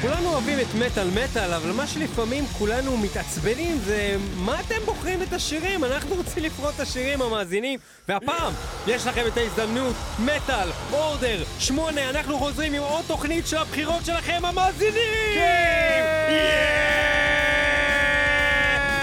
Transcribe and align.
כולנו 0.00 0.28
אוהבים 0.32 0.60
את 0.60 0.74
מטאל 0.74 1.08
מטאל, 1.10 1.52
אבל 1.52 1.72
מה 1.72 1.86
שלפעמים 1.86 2.46
כולנו 2.46 2.96
מתעצבנים 2.96 3.78
זה 3.78 4.16
מה 4.36 4.60
אתם 4.60 4.74
בוחרים 4.84 5.22
את 5.22 5.32
השירים? 5.32 5.84
אנחנו 5.84 6.14
רוצים 6.14 6.42
לבחור 6.42 6.70
את 6.70 6.80
השירים 6.80 7.22
המאזינים, 7.22 7.78
והפעם 8.08 8.52
יש 8.86 9.06
לכם 9.06 9.22
את 9.26 9.36
ההזדמנות, 9.36 9.94
מטאל, 10.18 10.68
order, 10.92 11.42
שמונה, 11.58 12.10
אנחנו 12.10 12.38
חוזרים 12.38 12.74
עם 12.74 12.82
עוד 12.82 13.04
תוכנית 13.06 13.46
של 13.46 13.56
הבחירות 13.56 14.04
שלכם 14.04 14.40
המאזינים! 14.44 15.34
כן! 15.34 16.04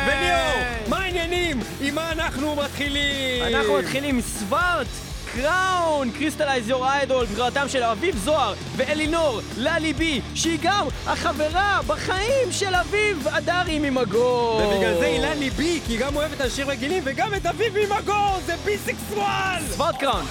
וליאור, 0.08 0.90
מה 0.90 0.98
העניינים? 0.98 1.60
עם 1.82 1.96
מה 1.96 2.12
אנחנו 2.12 2.56
מתחילים? 2.56 3.56
אנחנו 3.56 3.78
מתחילים 3.78 4.16
עם 4.16 4.22
Svart 4.22 4.88
Crown, 5.36 6.12
Crystallize 6.12 6.70
Your 6.70 6.86
Idol, 6.86 7.26
בחירתם 7.26 7.68
של 7.68 7.84
אביב 7.84 8.18
זוהר 8.18 8.54
ואלינור 8.76 9.40
ללי 9.58 9.94
בי, 9.94 10.22
שהיא 10.36 10.60
גם 10.62 10.88
החברה 11.08 11.80
בחיים 11.88 12.52
של 12.52 12.76
אביב 12.76 13.28
אדרי 13.28 13.80
ממגור. 13.80 14.62
ובגלל 14.64 15.00
זה 15.00 15.06
הילה 15.06 15.36
ליבי, 15.36 15.80
כי 15.86 15.94
היא 15.94 16.00
גם 16.00 16.16
אוהבת 16.16 16.42
אנשים 16.42 16.70
רגילים 16.70 17.04
וגם 17.06 17.34
את 17.34 17.46
אביב 17.46 17.74
ממגור, 17.78 18.40
זה 18.46 18.56
ביסקסואל! 18.66 19.62
סווארט 19.70 19.96
קראון. 20.00 20.26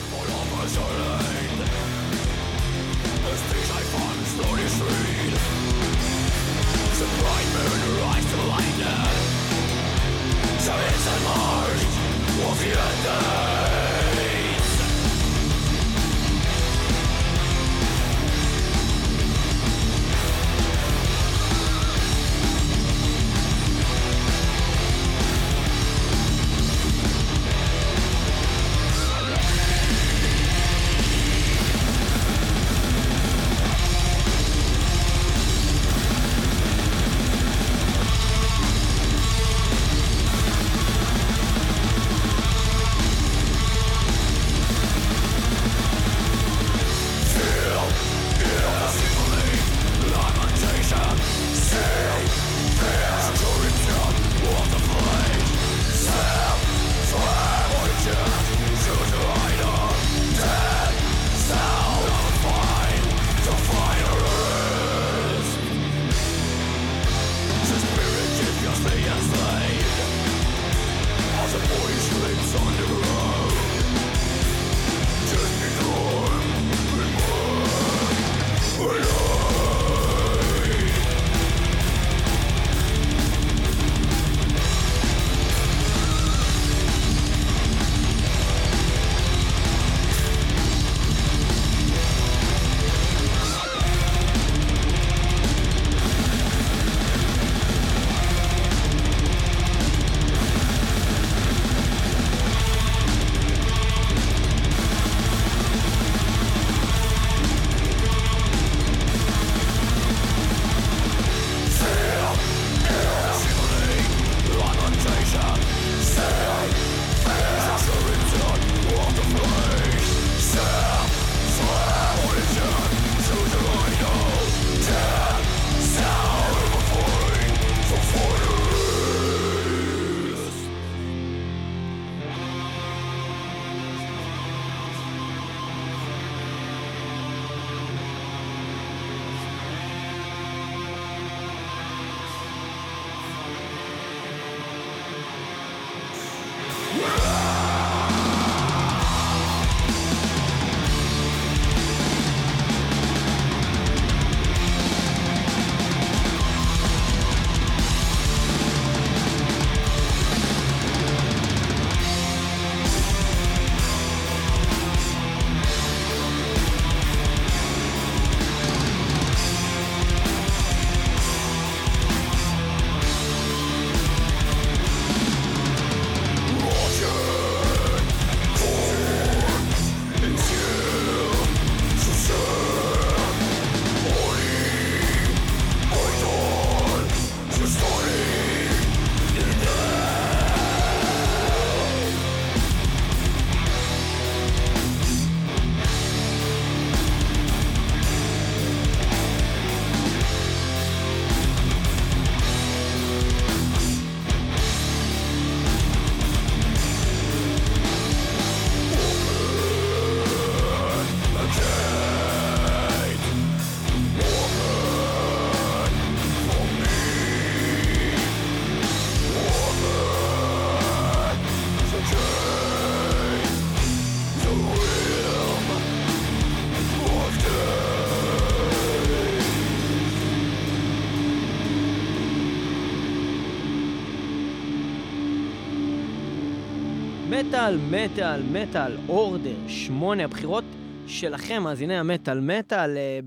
מטאל, 237.52 237.76
מטאל, 237.76 238.43
מטאל, 238.43 238.96
אורדר, 239.08 239.69
שמונה, 239.69 240.25
הבחירות 240.25 240.64
שלכם, 241.06 241.62
מאזיני 241.62 241.99
המטאל 241.99 242.40
מטאל, 242.40 242.96
אה, 242.96 243.20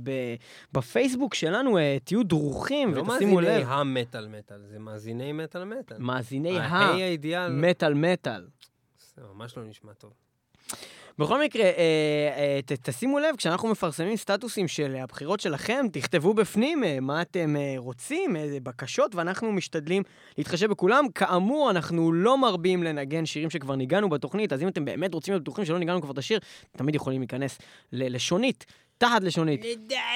בפייסבוק 0.74 1.34
שלנו, 1.34 1.78
אה, 1.78 1.98
תהיו 2.04 2.24
דרוכים 2.24 2.96
לא 2.96 3.02
ותשימו 3.02 3.36
מאזיני 3.36 3.60
לב. 3.60 3.68
המטאל 3.68 4.28
מטאל, 4.28 4.62
זה 4.62 4.80
מאזיני 4.80 5.32
מטאל 5.32 5.64
מטאל. 5.64 5.98
מאזיני 6.00 6.60
המטאל 7.36 7.94
מטאל. 7.94 8.48
זה 9.16 9.22
ממש 9.34 9.58
לא 9.58 9.64
נשמע 9.64 9.94
טוב. 9.94 10.14
בכל 11.20 11.42
מקרה, 11.42 11.64
אה, 11.64 11.72
אה, 12.38 12.60
ת, 12.66 12.72
תשימו 12.72 13.20
לב, 13.20 13.36
כשאנחנו 13.36 13.70
מפרסמים 13.70 14.18
סטטוסים 14.18 14.68
של 14.68 14.96
הבחירות 14.96 15.40
שלכם, 15.40 15.86
תכתבו 15.92 16.34
בפנים 16.34 16.84
אה, 16.84 17.00
מה 17.02 17.22
אתם 17.22 17.56
אה, 17.56 17.74
רוצים, 17.78 18.36
איזה 18.36 18.60
בקשות, 18.60 19.16
ואנחנו 19.16 19.52
משתדלים 19.52 20.04
להתחשב 20.38 20.70
בכולם. 20.70 21.06
כאמור, 21.16 21.72
אנחנו 21.72 22.14
לא 22.14 22.38
מרבים 22.38 22.84
לנגן 22.84 23.26
שירים 23.26 23.50
שכבר 23.50 23.76
ניגנו 23.76 24.10
בתוכנית, 24.10 24.54
אז 24.54 24.64
אם 24.64 24.68
אתם 24.68 24.86
באמת 24.86 25.14
רוצים 25.14 25.34
להיות 25.34 25.44
בטוחים 25.44 25.66
שלא 25.66 25.80
ניגנו 25.80 26.02
כבר 26.02 26.12
את 26.12 26.18
השיר, 26.18 26.40
תמיד 26.78 26.96
יכולים 26.96 27.22
להיכנס 27.22 27.58
ללשונית. 27.92 28.66
תחת 28.98 29.24
לשונית. 29.24 29.66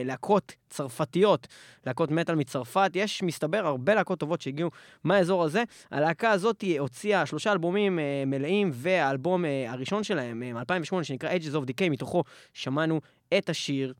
להקות 0.05 0.53
צרפתיות, 0.69 1.47
להקות 1.85 2.11
מטאל 2.11 2.35
מצרפת. 2.35 2.88
יש, 2.95 3.23
מסתבר, 3.23 3.67
הרבה 3.67 3.95
להקות 3.95 4.19
טובות 4.19 4.41
שהגיעו 4.41 4.69
מהאזור 5.03 5.43
הזה. 5.43 5.63
הלהקה 5.91 6.31
הזאת 6.31 6.63
הוציאה 6.79 7.25
שלושה 7.25 7.51
אלבומים 7.51 7.99
אה, 7.99 8.23
מלאים, 8.25 8.69
והאלבום 8.73 9.45
אה, 9.45 9.71
הראשון 9.71 10.03
שלהם, 10.03 10.43
אה, 10.43 10.53
מ-2008, 10.53 11.03
שנקרא 11.03 11.29
Ages 11.29 11.55
of 11.55 11.69
Decay, 11.69 11.89
מתוכו 11.89 12.23
שמענו 12.53 13.01
את 13.37 13.49
השיר 13.49 13.93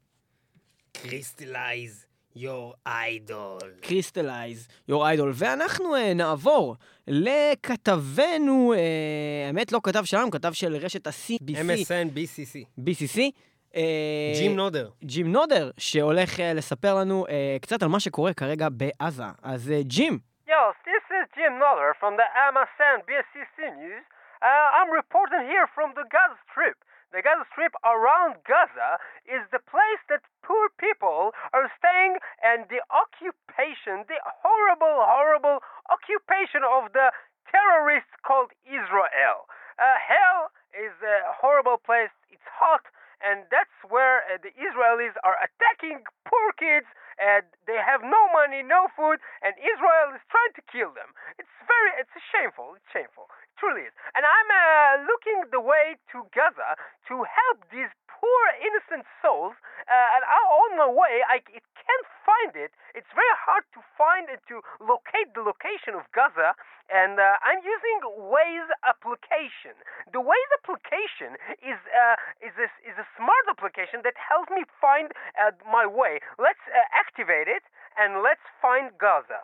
Crystallize 0.98 2.10
your 2.36 2.76
idol. 2.86 3.60
Crystallize 3.82 4.68
your 4.90 5.02
idol. 5.04 5.32
ואנחנו 5.34 5.96
uh, 5.96 6.14
נעבור 6.16 6.76
לכתבנו, 7.08 8.74
uh, 8.74 8.78
האמת 9.48 9.72
לא 9.72 9.80
כתב 9.84 10.04
שלנו, 10.06 10.32
כתב 10.32 10.54
של 10.54 10.76
רשת 10.76 11.08
ה-CBC. 11.08 11.56
MSN 11.56 12.16
BCC. 12.16 12.80
BCC. 12.80 13.20
ג'ים 14.39 14.57
נודר. 14.57 14.89
ג'ים 15.05 15.33
נודר, 15.33 15.71
שהולך 15.79 16.31
uh, 16.39 16.43
לספר 16.55 16.95
לנו 16.95 17.27
uh, 17.27 17.63
קצת 17.63 17.83
על 17.83 17.89
מה 17.89 18.01
שקורה 18.01 18.33
כרגע 18.35 18.69
בעזה. 18.71 19.31
אז 19.43 19.73
ג'ים. 19.83 20.15
Uh, 20.15 20.35
Yo, 20.51 20.63
this 20.85 21.05
is 21.19 21.25
Jim 21.37 21.55
Noller 21.63 21.93
from 22.01 22.15
the 22.21 22.29
MSN 22.53 22.97
BSCC 23.09 23.57
News. 23.81 24.05
Uh, 24.45 24.77
I'm 24.77 24.91
reporting 24.93 25.49
here 25.53 25.67
from 25.77 25.89
the 25.99 26.05
Gaza 26.15 26.37
Strip. 26.47 26.79
The 27.15 27.23
Gaza 27.27 27.47
Strip 27.53 27.75
around 27.81 28.33
Gaza 28.45 28.91
is 29.25 29.43
the 29.55 29.63
place 29.73 30.03
that 30.11 30.21
poor 30.45 30.69
people 30.77 31.33
are 31.57 31.73
staying 31.81 32.21
and 32.45 32.69
the 32.69 32.83
occupation, 32.93 34.05
the 34.13 34.21
horrible, 34.45 34.97
horrible 35.15 35.59
occupation 35.89 36.63
of 36.77 36.93
the 36.93 37.09
terrorists 37.49 38.15
called 38.27 38.51
Israel. 38.67 39.49
Uh, 39.79 39.97
hell 39.97 40.53
is 40.77 40.95
a 41.01 41.17
horrible 41.41 41.79
place. 41.79 42.13
It's 42.35 42.49
hot 42.51 42.85
and 43.24 43.46
that's 43.52 43.74
where 43.88 44.24
uh, 44.28 44.40
the 44.40 44.52
Israelis 44.56 45.16
are 45.24 45.38
attacking 45.44 46.04
poor 46.26 46.48
kids 46.56 46.88
and 47.20 47.44
they 47.68 47.76
have 47.76 48.00
no 48.00 48.22
money, 48.32 48.64
no 48.64 48.88
food, 48.96 49.20
and 49.44 49.52
Israel 49.60 50.16
is 50.16 50.24
trying 50.32 50.56
to 50.56 50.64
kill 50.72 50.96
them. 50.96 51.12
It's 51.36 51.52
very, 51.68 51.92
it's 52.00 52.16
shameful. 52.32 52.80
It's 52.80 52.88
shameful. 52.96 53.28
It 53.44 53.52
truly 53.60 53.92
is. 53.92 53.94
And 54.16 54.24
I'm 54.24 54.50
uh, 54.50 55.04
looking 55.04 55.52
the 55.52 55.60
way 55.60 56.00
to 56.16 56.24
Gaza 56.32 56.80
to 57.12 57.16
help 57.28 57.68
these 57.76 57.92
poor 58.08 58.44
innocent 58.64 59.04
souls. 59.20 59.60
Uh, 59.84 60.16
and 60.16 60.24
I, 60.24 60.40
on 60.40 60.72
my 60.80 60.90
way, 60.90 61.24
I 61.28 61.44
it 61.52 61.66
can't 61.76 62.08
find 62.24 62.56
it. 62.56 62.72
It's 62.96 63.12
very 63.12 63.36
hard 63.36 63.68
to 63.76 63.84
find 64.00 64.32
and 64.32 64.40
to 64.48 64.64
locate 64.80 65.36
the 65.36 65.44
location 65.44 66.00
of 66.00 66.08
Gaza 66.16 66.56
and 66.90 67.22
uh, 67.22 67.38
I'm 67.46 67.62
using 67.62 67.98
Waze 68.18 68.72
application. 68.84 69.78
The 70.10 70.22
Waze 70.22 70.52
application 70.62 71.38
is 71.62 71.78
uh, 71.94 72.18
is 72.42 72.54
a, 72.58 72.68
is 72.86 72.98
a 72.98 73.08
smart 73.14 73.46
application 73.50 74.02
that 74.04 74.18
helps 74.18 74.50
me 74.50 74.66
find 74.82 75.14
uh, 75.38 75.54
my 75.70 75.86
way. 75.86 76.20
Let's 76.42 76.62
uh, 76.70 76.82
activate 76.94 77.48
it 77.48 77.64
and 77.98 78.26
let's 78.26 78.44
find 78.62 78.94
Gaza. 78.98 79.42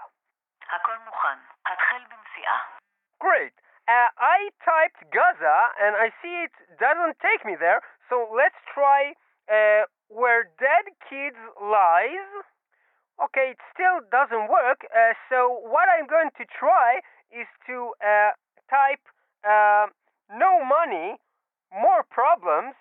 Great. 3.22 3.54
Uh, 3.86 4.10
I 4.18 4.50
typed 4.66 5.06
Gaza 5.14 5.58
and 5.78 5.94
I 5.94 6.10
see 6.22 6.50
it 6.50 6.56
doesn't 6.82 7.22
take 7.22 7.46
me 7.46 7.54
there. 7.54 7.86
So 8.10 8.26
let's 8.34 8.58
try 8.74 9.14
uh, 9.46 9.86
where 10.10 10.50
dead 10.58 10.90
kids 11.06 11.38
lies. 11.62 12.30
Okay, 13.16 13.56
it 13.56 13.62
still 13.72 14.04
doesn't 14.12 14.52
work. 14.52 14.84
Uh, 14.92 15.16
so 15.30 15.62
what 15.64 15.88
I'm 15.88 16.10
going 16.10 16.34
to 16.36 16.44
try 16.50 17.00
is 17.36 17.52
to 17.68 17.92
uh, 18.00 18.32
type 18.72 19.04
uh, 19.44 19.92
no 20.32 20.64
money, 20.64 21.20
more 21.76 22.08
problems, 22.08 22.74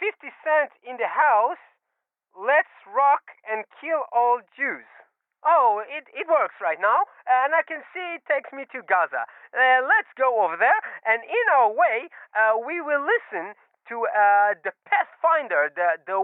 50 0.00 0.32
cents 0.40 0.72
in 0.80 0.96
the 0.96 1.08
house, 1.08 1.60
let's 2.32 2.72
rock 2.88 3.36
and 3.44 3.68
kill 3.80 4.08
all 4.12 4.40
Jews. 4.56 4.88
Oh, 5.44 5.84
it, 5.86 6.08
it 6.10 6.26
works 6.26 6.58
right 6.58 6.80
now, 6.80 7.06
and 7.28 7.54
I 7.54 7.62
can 7.62 7.84
see 7.94 8.18
it 8.18 8.24
takes 8.26 8.50
me 8.50 8.66
to 8.74 8.82
Gaza. 8.82 9.28
Uh, 9.54 9.84
let's 9.86 10.10
go 10.18 10.42
over 10.42 10.58
there, 10.58 10.80
and 11.06 11.22
in 11.22 11.46
our 11.54 11.70
way, 11.70 12.10
uh, 12.34 12.58
we 12.58 12.82
will 12.82 13.04
listen 13.04 13.54
to 13.86 14.10
uh, 14.10 14.58
the 14.66 14.74
Pathfinder, 14.90 15.70
the, 15.70 16.02
the, 16.02 16.18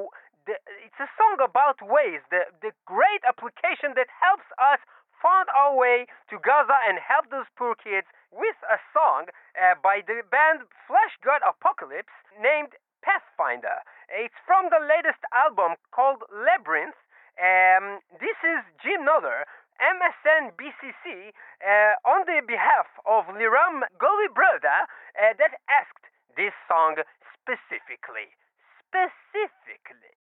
the, 0.51 0.55
it's 0.83 0.99
a 0.99 1.07
song 1.15 1.39
about 1.39 1.79
ways, 1.87 2.19
the, 2.35 2.51
the 2.67 2.75
great 2.83 3.23
application 3.23 3.95
that 3.95 4.11
helps 4.11 4.49
us 4.59 4.83
find 5.23 5.47
our 5.55 5.79
way 5.79 6.11
to 6.29 6.43
Gaza 6.43 6.75
and 6.91 6.99
help 6.99 7.31
those 7.31 7.47
poor 7.55 7.79
kids 7.79 8.11
with 8.35 8.59
a 8.67 8.83
song 8.91 9.31
uh, 9.55 9.79
by 9.79 10.03
the 10.03 10.27
band 10.27 10.67
Flesh 10.91 11.15
God 11.23 11.39
Apocalypse 11.47 12.13
named 12.43 12.75
Pathfinder. 13.07 13.87
It's 14.11 14.35
from 14.43 14.67
the 14.75 14.83
latest 14.83 15.23
album 15.31 15.79
called 15.95 16.27
Labyrinth. 16.35 16.99
Um, 17.39 18.03
this 18.19 18.37
is 18.43 18.67
Jim 18.83 19.07
Noller, 19.07 19.47
MSN 19.79 20.59
BCC, 20.59 21.31
uh, 21.63 21.95
on 22.03 22.27
the 22.27 22.43
behalf 22.43 22.91
of 23.07 23.31
Liram 23.31 23.87
Goli 24.03 24.29
Broda, 24.35 24.91
uh, 25.15 25.33
that 25.39 25.63
asked 25.71 26.11
this 26.37 26.53
song 26.67 26.99
specifically. 27.39 28.35
Specifically. 28.91 30.22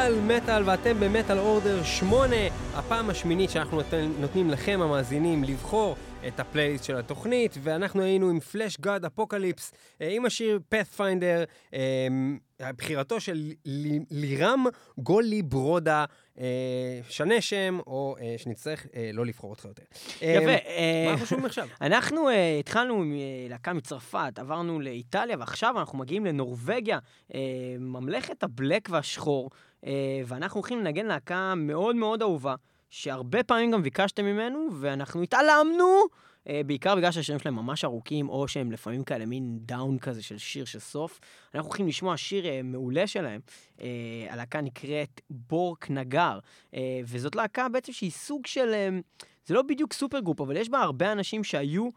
על 0.00 0.20
מטאל, 0.20 0.62
ואתם 0.66 1.00
ב 1.00 1.06
Metal 1.06 1.38
Order 1.38 1.82
8, 1.84 2.36
הפעם 2.74 3.10
השמינית 3.10 3.50
שאנחנו 3.50 3.76
נותן, 3.76 4.12
נותנים 4.18 4.50
לכם, 4.50 4.80
המאזינים, 4.82 5.44
לבחור 5.44 5.96
את 6.28 6.40
הפלייליסט 6.40 6.84
של 6.84 6.96
התוכנית, 6.96 7.56
ואנחנו 7.62 8.02
היינו 8.02 8.30
עם 8.30 8.40
Fleshgod 8.40 9.04
Apocalypse, 9.04 9.72
עם 10.00 10.26
השיר 10.26 10.60
Pathfinder, 10.68 11.44
בחירתו 12.62 13.20
של 13.20 13.52
ל- 13.64 13.98
לירם 14.10 14.64
גולי 14.98 15.42
ברודה, 15.42 16.04
אה, 16.38 16.44
שנה 17.08 17.40
שם, 17.40 17.78
או 17.86 18.16
אה, 18.20 18.34
שנצטרך 18.38 18.86
אה, 18.94 19.10
לא 19.12 19.26
לבחור 19.26 19.50
אותך 19.50 19.64
יותר. 19.64 19.82
יפה. 20.16 20.22
אה, 20.48 20.56
אה, 20.66 21.02
מה 21.06 21.12
אנחנו 21.12 21.26
שומעים 21.26 21.46
עכשיו? 21.46 21.68
אנחנו 21.80 22.28
אה, 22.28 22.56
התחלנו 22.60 22.94
עם 22.94 23.12
אה, 23.12 23.18
להקה 23.48 23.72
מצרפת, 23.72 24.32
עברנו 24.38 24.80
לאיטליה, 24.80 25.36
ועכשיו 25.38 25.78
אנחנו 25.78 25.98
מגיעים 25.98 26.26
לנורבגיה, 26.26 26.98
אה, 27.34 27.40
ממלכת 27.78 28.42
ה 28.42 28.50
black 28.50 28.88
והשחור, 28.92 29.50
אה, 29.54 29.69
ואנחנו 30.26 30.60
הולכים 30.60 30.78
לנגן 30.78 31.06
להקה 31.06 31.54
מאוד 31.56 31.96
מאוד 31.96 32.22
אהובה, 32.22 32.54
שהרבה 32.90 33.42
פעמים 33.42 33.70
גם 33.70 33.82
ביקשתם 33.82 34.24
ממנו, 34.24 34.68
ואנחנו 34.80 35.22
התעלמנו, 35.22 36.04
אה, 36.48 36.60
בעיקר 36.66 36.96
בגלל 36.96 37.10
שהשירים 37.10 37.38
שלהם 37.38 37.56
ממש 37.56 37.84
ארוכים, 37.84 38.28
או 38.28 38.48
שהם 38.48 38.72
לפעמים 38.72 39.04
כאלה 39.04 39.26
מין 39.26 39.58
down 39.62 39.98
כזה 39.98 40.22
של 40.22 40.38
שיר 40.38 40.64
של 40.64 40.78
סוף. 40.78 41.20
אנחנו 41.54 41.68
הולכים 41.68 41.88
לשמוע 41.88 42.16
שיר 42.16 42.46
אה, 42.46 42.60
מעולה 42.64 43.06
שלהם. 43.06 43.40
אה, 43.80 43.86
הלהקה 44.28 44.60
נקראת 44.60 45.20
Borknagar, 45.30 46.38
אה, 46.74 47.00
וזאת 47.04 47.36
להקה 47.36 47.68
בעצם 47.68 47.92
שהיא 47.92 48.10
סוג 48.10 48.46
של... 48.46 48.70
אה, 48.74 48.88
זה 49.46 49.54
לא 49.54 49.62
בדיוק 49.62 49.92
supergroup, 49.92 50.40
אבל 50.40 50.56
יש 50.56 50.68
בה 50.68 50.80
הרבה 50.80 51.12
אנשים 51.12 51.44
שהיו 51.44 51.84
אה, 51.84 51.90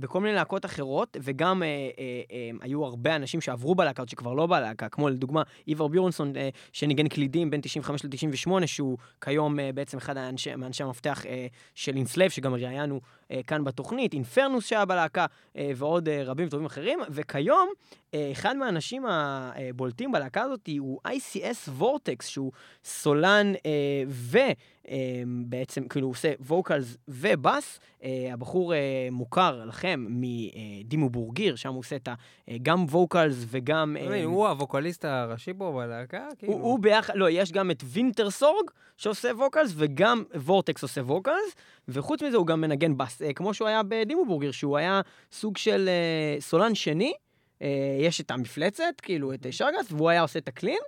בכל 0.00 0.20
מיני 0.20 0.34
להקות 0.34 0.64
אחרות, 0.64 1.16
וגם 1.20 1.62
אה, 1.62 1.68
אה, 1.68 2.22
אה, 2.32 2.50
היו 2.60 2.84
הרבה 2.84 3.16
אנשים 3.16 3.40
שעברו 3.40 3.74
בלהקה, 3.74 4.02
עוד 4.02 4.08
שכבר 4.08 4.34
לא 4.34 4.46
בלהקה, 4.46 4.88
כמו 4.88 5.08
לדוגמה 5.08 5.42
איבר 5.68 5.88
ביורנסון, 5.88 6.36
אה, 6.36 6.48
שניגן 6.72 7.08
קלידים 7.08 7.50
בין 7.50 7.60
95 7.60 8.04
ל-98, 8.04 8.66
שהוא 8.66 8.98
כיום 9.20 9.60
אה, 9.60 9.70
בעצם 9.74 9.98
אחד 9.98 10.14
מאנשי 10.56 10.82
המפתח 10.82 11.26
אה, 11.26 11.46
של 11.74 11.96
אינסלב, 11.96 12.30
שגם 12.30 12.54
ראיינו 12.54 13.00
אה, 13.25 13.25
כאן 13.46 13.64
בתוכנית, 13.64 14.12
אינפרנוס 14.12 14.66
שהיה 14.66 14.84
בלהקה, 14.84 15.26
אה, 15.56 15.70
ועוד 15.76 16.08
אה, 16.08 16.22
רבים 16.24 16.46
וטובים 16.46 16.66
אחרים, 16.66 16.98
וכיום, 17.10 17.68
אה, 18.14 18.28
אחד 18.32 18.56
מהאנשים 18.56 19.04
הבולטים 19.06 20.12
בלהקה 20.12 20.42
הזאת 20.42 20.68
הוא 20.78 21.00
ICS 21.08 21.70
וורטקס, 21.70 22.26
שהוא 22.26 22.52
סולן 22.84 23.52
אה, 23.66 23.70
ו... 24.08 24.38
אה, 24.88 25.22
בעצם, 25.46 25.88
כאילו, 25.88 26.06
הוא 26.06 26.12
עושה 26.12 26.32
ווקלס 26.40 26.96
ובאס. 27.08 27.80
אה, 28.04 28.28
הבחור 28.32 28.74
אה, 28.74 29.08
מוכר 29.10 29.64
לכם 29.64 30.06
מדימו 30.08 31.10
בורגיר, 31.10 31.56
שם 31.56 31.68
הוא 31.68 31.78
עושה 31.78 31.96
את 31.96 32.08
ה... 32.08 32.14
אה, 32.48 32.56
גם 32.62 32.84
vocals 32.84 33.44
וגם... 33.46 33.96
אה, 34.00 34.24
הוא 34.24 34.48
הווקליסט 34.48 35.04
הראשי 35.04 35.52
פה 35.58 35.72
בלהקה? 35.76 36.28
כאילו? 36.38 36.52
הוא, 36.52 36.62
הוא 36.62 36.78
ביחד, 36.78 37.12
לא, 37.16 37.30
יש 37.30 37.52
גם 37.52 37.70
את 37.70 37.82
Vintersorg 37.86 38.70
שעושה 38.96 39.28
vocals, 39.36 39.72
וגם 39.76 40.24
Vortex 40.34 40.82
עושה 40.82 41.00
vocals, 41.00 41.54
וחוץ 41.88 42.22
מזה 42.22 42.36
הוא 42.36 42.46
גם 42.46 42.60
מנגן 42.60 42.96
בס, 42.96 43.22
אה, 43.22 43.32
כמו 43.32 43.54
שהוא 43.54 43.68
היה 43.68 43.82
ב 43.82 43.89
Dimmu 43.89 44.24
Borgir, 44.24 44.50
שהוא 44.50 44.76
היה 44.76 45.00
סוג 45.32 45.56
של 45.56 45.88
אה, 45.88 46.40
סולן 46.40 46.74
שני. 46.74 47.12
אה, 47.62 47.96
יש 48.00 48.20
את 48.20 48.30
המפלצת, 48.30 49.00
כאילו, 49.02 49.34
את 49.34 49.46
שרגס, 49.50 49.92
והוא 49.92 50.10
היה 50.10 50.22
עושה 50.22 50.38
את 50.38 50.48
ה 50.48 50.52
clean, 50.52 50.78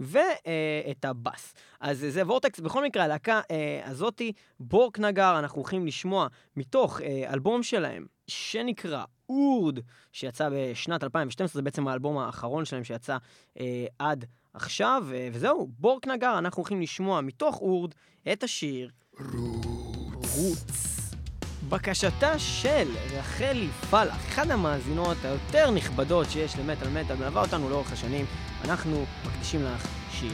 ואת 0.00 1.04
הבאס. 1.04 1.54
אז 1.80 2.06
זה 2.08 2.22
Vortex, 2.26 2.60
בכל 2.60 2.84
מקרה, 2.84 3.04
הלהקה 3.04 3.40
הזאתי, 3.84 4.32
Borknagar, 4.60 5.38
אנחנו 5.38 5.60
הולכים 5.60 5.86
לשמוע 5.86 6.26
מתוך 6.56 7.00
אלבום 7.30 7.62
שלהם, 7.62 8.06
שנקרא 8.28 9.04
אורד, 9.28 9.78
שיצא 10.12 10.48
בשנת 10.52 11.04
2012, 11.04 11.58
זה 11.58 11.62
בעצם 11.62 11.88
האלבום 11.88 12.18
האחרון 12.18 12.64
שלהם 12.64 12.84
שיצא 12.84 13.16
אה, 13.60 13.86
עד 13.98 14.24
עכשיו, 14.54 15.04
אה, 15.12 15.28
וזהו, 15.32 15.68
בורק 15.78 16.06
נגר, 16.06 16.38
אנחנו 16.38 16.60
הולכים 16.60 16.80
לשמוע 16.80 17.20
מתוך 17.20 17.60
אורד 17.60 17.94
את 18.32 18.42
השיר 18.42 18.90
רוץ. 20.38 20.88
בקשתה 21.68 22.38
של 22.38 22.88
רחלי 23.10 23.68
פלח, 23.90 24.16
אחת 24.28 24.50
המאזינות 24.50 25.16
היותר 25.24 25.70
נכבדות 25.70 26.30
שיש 26.30 26.56
למטאל 26.56 26.88
מטאל, 26.88 27.16
מלווה 27.16 27.42
אותנו 27.42 27.70
לאורך 27.70 27.92
השנים, 27.92 28.26
אנחנו 28.64 29.06
מקדישים 29.26 29.64
לך 29.64 29.86
שיר 30.10 30.32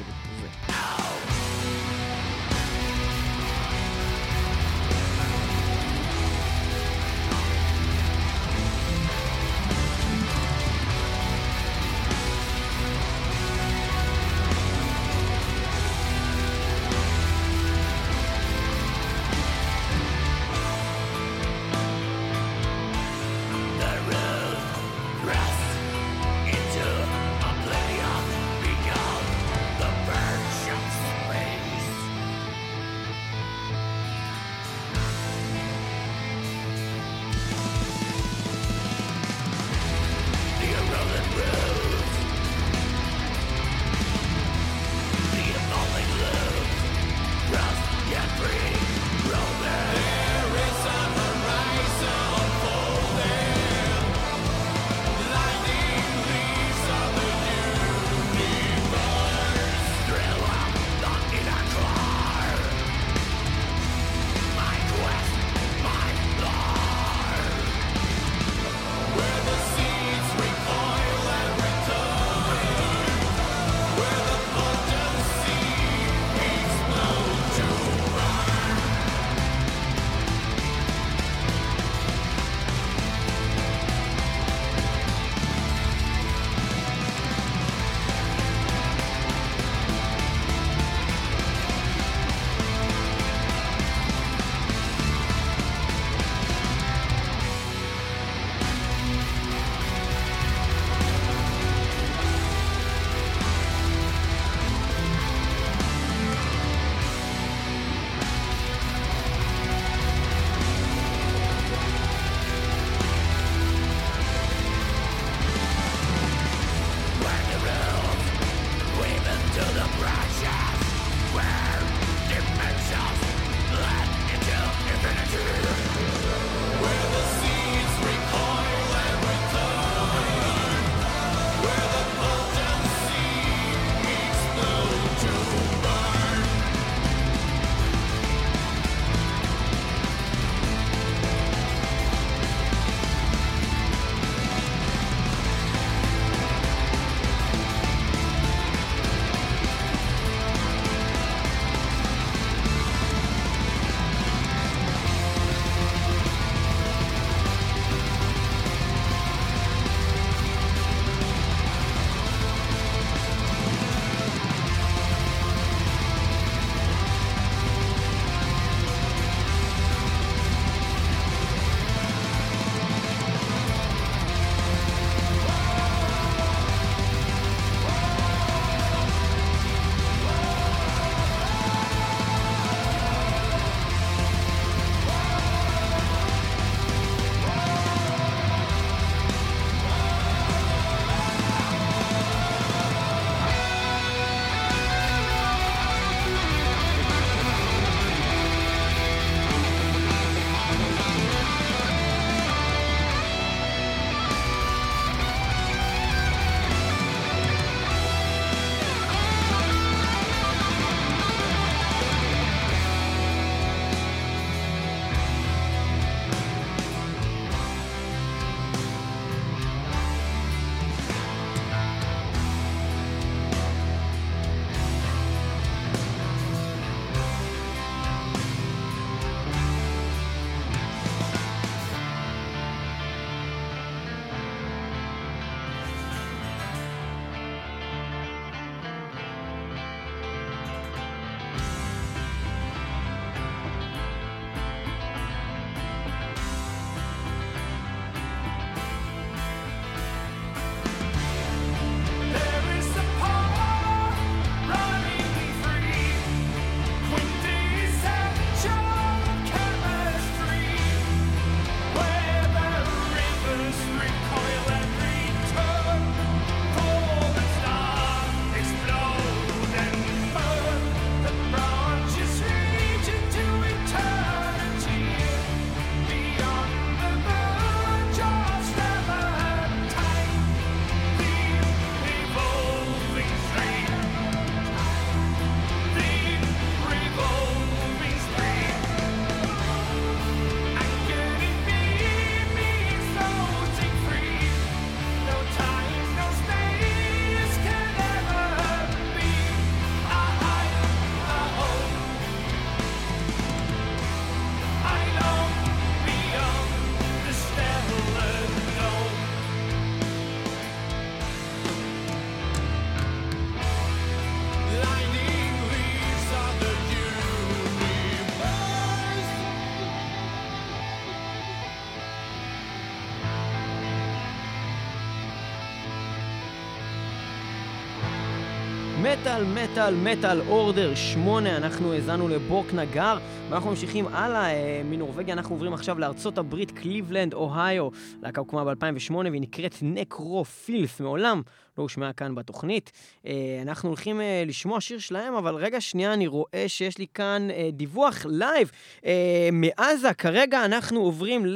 מטאל, 329.25 329.45
מטאל, 329.45 329.95
Metal 329.95 330.41
Order 330.41 330.95
8, 330.95 331.57
אנחנו 331.57 331.93
האזנו 331.93 332.29
ל 332.29 332.67
Borknagar, 332.73 333.19
ואנחנו 333.51 333.71
ממשיכים 333.71 334.07
הלאה, 334.07 334.55
אה, 334.55 334.83
מנורבגיה 334.85 335.35
אנחנו 335.35 335.55
עוברים 335.55 335.75
עכשיו 335.75 335.99
לארצות 335.99 336.39
הברית, 336.39 336.71
קליבלנד, 336.71 337.35
אוהיו. 337.35 337.89
להקה 338.23 338.41
הוקמה 338.41 338.65
ב-2008 338.65 339.15
והיא 339.15 339.41
נקראת 339.41 339.75
Nekrofilth, 339.83 341.01
מעולם 341.01 341.43
לא 341.79 341.83
הושמעה 341.83 342.13
כאן 342.13 342.35
בתוכנית. 342.35 342.93
אה, 343.27 343.59
אנחנו 343.63 343.89
הולכים 343.89 344.21
אה, 344.21 344.43
לשמוע 344.47 344.81
שיר 344.81 344.99
שלהם, 344.99 345.35
אבל 345.35 345.55
רגע 345.55 345.81
שנייה, 345.81 346.13
אני 346.13 346.27
רואה 346.27 346.65
שיש 346.67 346.99
לי 346.99 347.07
כאן 347.15 347.49
אה, 347.51 347.69
דיווח 347.73 348.27
live 348.29 348.71
אה, 349.07 349.49
מעזה. 349.53 350.15
כרגע 350.15 350.65
אנחנו 350.65 351.01
עוברים 351.01 351.47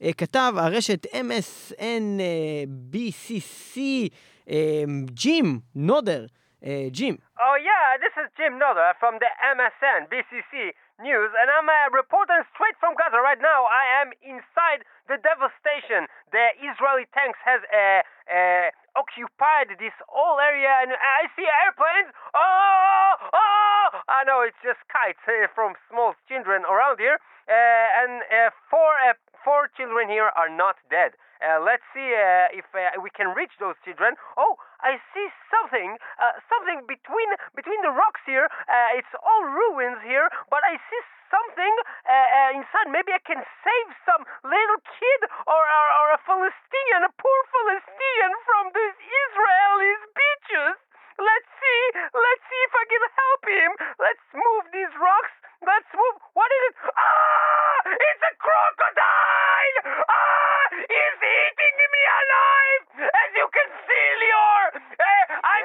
לכתב 0.00 0.54
הרשת 0.56 1.06
MSNBCC, 1.06 1.80
אה, 4.50 4.84
ג'ים 5.14 5.60
נודר. 5.74 6.26
Uh, 6.62 6.94
Jim. 6.94 7.18
Oh, 7.42 7.58
yeah, 7.58 7.98
this 7.98 8.14
is 8.14 8.30
Jim 8.38 8.54
Noda 8.54 8.94
from 9.02 9.18
the 9.18 9.26
MSN 9.42 10.06
BCC 10.06 10.70
News, 11.02 11.30
and 11.34 11.50
I'm 11.50 11.66
uh, 11.66 11.90
reporting 11.90 12.38
straight 12.54 12.78
from 12.78 12.94
Gaza 12.94 13.18
right 13.18 13.42
now. 13.42 13.66
I 13.66 13.98
am 13.98 14.14
inside 14.22 14.86
the 15.10 15.18
devastation. 15.18 16.06
The 16.30 16.54
Israeli 16.62 17.10
tanks 17.10 17.42
has 17.42 17.66
uh, 17.66 18.70
occupied 18.94 19.74
this 19.82 19.96
whole 20.06 20.38
area, 20.38 20.70
and 20.86 20.94
I 20.94 21.26
see 21.34 21.42
airplanes. 21.66 22.14
Oh, 22.30 23.10
oh! 23.34 23.86
I 24.06 24.22
know 24.22 24.46
it's 24.46 24.62
just 24.62 24.78
kites 24.86 25.18
from 25.58 25.74
small 25.90 26.14
children 26.30 26.62
around 26.62 27.02
here, 27.02 27.18
and 27.50 28.22
four 28.70 28.94
four 29.42 29.66
children 29.74 30.06
here 30.06 30.30
are 30.38 30.46
not 30.46 30.78
dead. 30.86 31.18
Uh, 31.42 31.58
let's 31.58 31.82
see 31.90 32.06
uh, 32.06 32.54
if 32.54 32.62
uh, 32.70 32.94
we 33.02 33.10
can 33.10 33.34
reach 33.34 33.50
those 33.58 33.74
children. 33.82 34.14
Oh, 34.38 34.54
I 34.78 35.02
see 35.10 35.26
something, 35.50 35.98
something 36.46 36.86
between 36.86 37.28
between 37.58 37.82
the 37.82 37.90
rocks 37.90 38.22
here. 38.26 38.46
It's 38.94 39.10
all 39.18 39.42
ruins 39.50 39.98
here, 40.06 40.30
but 40.50 40.62
I 40.62 40.78
see 40.90 41.02
something 41.30 41.74
inside. 42.54 42.90
Maybe 42.90 43.14
I 43.14 43.22
can 43.22 43.42
save 43.42 43.88
some 44.06 44.22
little 44.42 44.80
kid 44.86 45.20
or, 45.46 45.62
or 45.62 45.88
or 46.02 46.06
a 46.14 46.20
Palestinian, 46.26 47.06
a 47.06 47.12
poor 47.14 47.40
Palestinian 47.50 48.32
from 48.46 48.64
these 48.74 48.96
Israelis 49.02 50.02
beaches. 50.14 50.74
Let's 51.18 51.50
see. 51.62 51.82
Let's 52.10 52.44
see 52.50 52.60
if 52.66 52.72
I 52.74 52.84
can 52.90 53.02
help 53.06 53.42
him. 53.46 53.70
Let's 54.02 54.26
move 54.34 54.64
these 54.74 54.94
rocks. 54.98 55.34
Let's 55.62 55.90
move. 55.94 56.14
What 56.34 56.50
is 56.50 56.62
it? 56.74 56.76
Ah! 56.90 57.86
It's 57.86 58.22
a 58.26 58.34
crocodile! 58.34 59.78
Ah! 60.10 60.61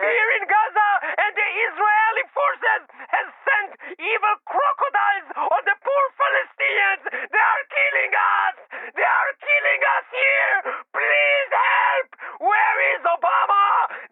Here 0.07 0.31
in 0.39 0.43
Gaza, 0.47 0.89
and 1.19 1.31
the 1.35 1.49
Israeli 1.67 2.25
forces 2.31 2.81
have 3.11 3.29
sent 3.43 3.69
evil 3.99 4.35
crocodiles 4.47 5.27
on 5.35 5.61
the 5.67 5.77
poor 5.83 6.05
Palestinians. 6.15 7.03
They 7.11 7.43
are 7.43 7.63
killing 7.67 8.13
us. 8.15 8.55
They 8.95 9.03
are 9.03 9.31
killing 9.35 9.81
us 9.83 10.05
here. 10.07 10.55
Please 10.95 11.51
help. 11.51 12.07
Where 12.39 12.77
is 12.95 13.01
Obama? 13.03 13.65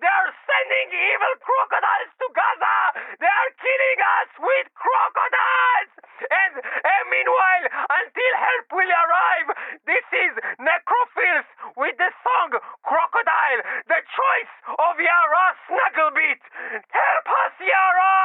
They 0.03 0.12
are 0.12 0.31
sending 0.36 0.88
evil 0.91 1.34
crocodiles 1.39 2.12
to 2.19 2.27
Gaza. 2.36 2.77
They 3.23 3.31
are 3.31 3.51
killing 3.55 3.99
us 4.19 4.29
with 4.43 4.67
crocodiles. 4.75 5.91
And, 6.25 6.53
and 6.60 7.03
meanwhile, 7.08 7.65
until 7.88 8.31
help 8.36 8.67
will 8.71 8.91
arrive, 8.91 9.47
this 9.88 10.08
is 10.12 10.34
Necrophiles 10.60 11.47
with 11.78 11.96
the 12.00 12.12
song 12.24 12.50
Crocodile, 12.84 13.62
the 13.88 14.00
choice 14.00 14.54
of 14.80 14.96
Yara 15.00 15.46
Snugglebeat. 15.68 16.42
Help 16.88 17.28
us, 17.28 17.56
Yara! 17.60 18.16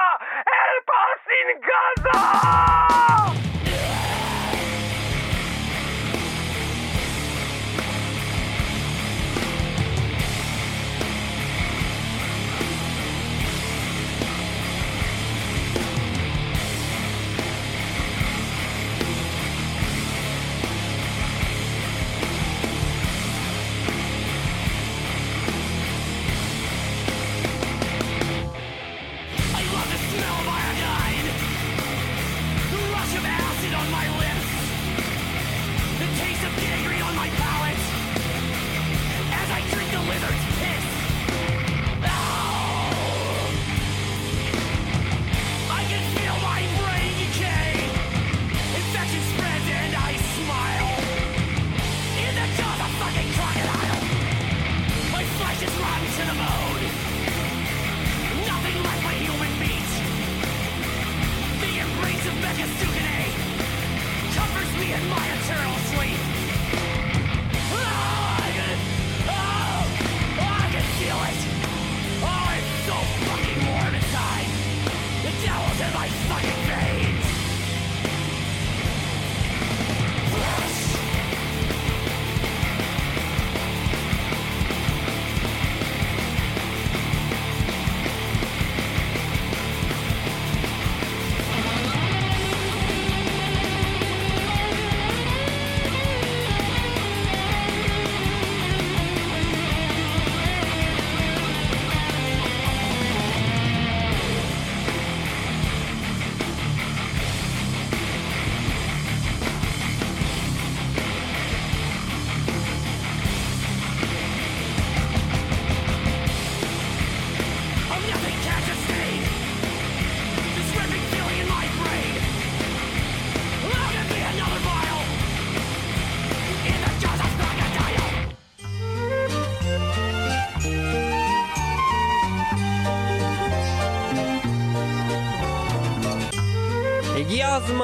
Help 0.46 0.88
us 0.90 1.22
in 1.38 1.48
Gaza! 1.60 2.09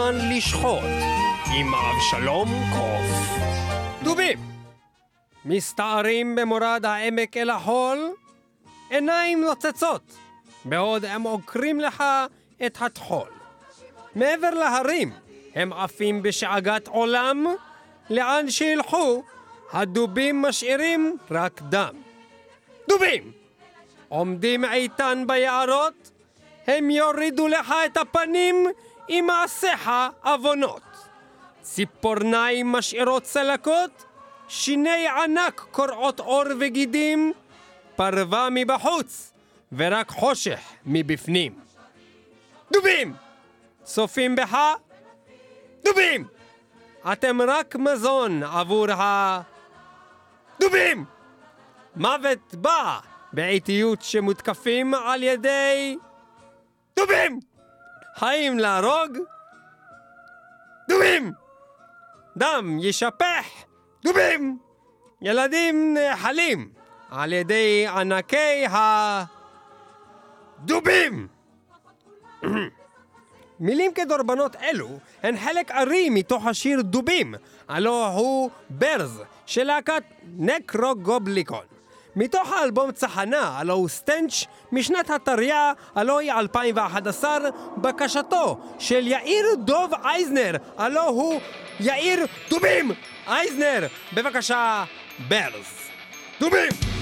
הזמן 0.08 0.36
לשחוט 0.36 0.82
עם 1.54 1.74
אבשלום 1.74 2.48
קוף. 2.72 3.38
דובים! 4.02 4.38
מסתערים 5.44 6.34
במורד 6.34 6.84
העמק 6.84 7.36
אל 7.36 7.50
החול, 7.50 8.10
עיניים 8.90 9.44
נוצצות, 9.44 10.16
בעוד 10.64 11.04
הם 11.04 11.22
עוקרים 11.22 11.80
לך 11.80 12.04
את 12.66 12.78
הטחול. 12.82 13.28
מעבר 14.14 14.50
להרים, 14.50 15.12
הם 15.54 15.72
עפים 15.72 16.22
בשאגת 16.22 16.88
עולם, 16.88 17.46
לאן 18.10 18.50
שילכו, 18.50 19.22
הדובים 19.72 20.42
משאירים 20.42 21.16
רק 21.30 21.62
דם. 21.62 21.94
דובים! 22.88 23.32
עומדים 24.08 24.64
איתן 24.64 25.24
ביערות, 25.26 26.10
הם 26.66 26.90
יורידו 26.90 27.48
לך 27.48 27.74
את 27.86 27.96
הפנים 27.96 28.66
עם 29.08 29.26
מעשיך 29.26 29.90
עוונות. 30.24 30.82
ציפורניים 31.62 32.72
משאירות 32.72 33.22
צלקות, 33.22 34.04
שיני 34.48 35.08
ענק 35.08 35.66
קורעות 35.70 36.20
עור 36.20 36.44
וגידים, 36.60 37.32
פרווה 37.96 38.48
מבחוץ, 38.50 39.32
ורק 39.72 40.10
חושך 40.10 40.60
מבפנים. 40.86 41.58
דובים! 42.72 43.14
צופים 43.82 44.36
בך? 44.36 44.56
דובים! 45.84 46.26
אתם 47.12 47.42
רק 47.42 47.76
מזון 47.76 48.42
עבור 48.42 48.90
ה... 48.90 49.40
דובים! 50.60 51.04
מוות 51.96 52.54
בא 52.54 52.98
באיטיות 53.32 54.02
שמותקפים 54.02 54.94
על 54.94 55.22
ידי... 55.22 55.96
דובים! 56.96 57.40
האם 58.16 58.58
להרוג? 58.58 59.18
דובים! 60.88 61.32
דם 62.36 62.78
יישפך! 62.82 63.46
דובים! 64.04 64.58
ילדים 65.22 65.94
נאכלים 65.94 66.68
על 67.10 67.32
ידי 67.32 67.86
ענקי 67.86 68.66
ה... 68.66 69.24
דובים! 70.64 71.28
מילים 73.60 73.92
כדורבנות 73.94 74.56
אלו 74.56 74.88
הן 75.22 75.36
חלק 75.36 75.70
ארי 75.70 76.10
מתוך 76.10 76.46
השיר 76.46 76.82
דובים, 76.82 77.34
הלא 77.68 78.06
הוא 78.06 78.50
ברז 78.70 79.22
של 79.46 79.64
להקת 79.64 80.02
נקרוגובליקון. 80.36 81.75
מתוך 82.16 82.52
האלבום 82.52 82.92
צחנה, 82.92 83.58
הלא 83.58 83.72
הוא 83.72 83.88
סטנץ', 83.88 84.44
משנת 84.72 85.10
הטריה, 85.10 85.72
הלא 85.94 86.18
היא 86.18 86.32
2011, 86.32 87.38
בקשתו 87.76 88.58
של 88.78 89.06
יאיר 89.06 89.44
דוב 89.58 89.92
אייזנר, 90.04 90.56
הלא 90.78 91.08
הוא 91.08 91.40
יאיר 91.80 92.26
דובים 92.50 92.90
אייזנר. 93.28 93.86
בבקשה, 94.14 94.84
ברז. 95.28 95.66
דובים! 96.40 96.95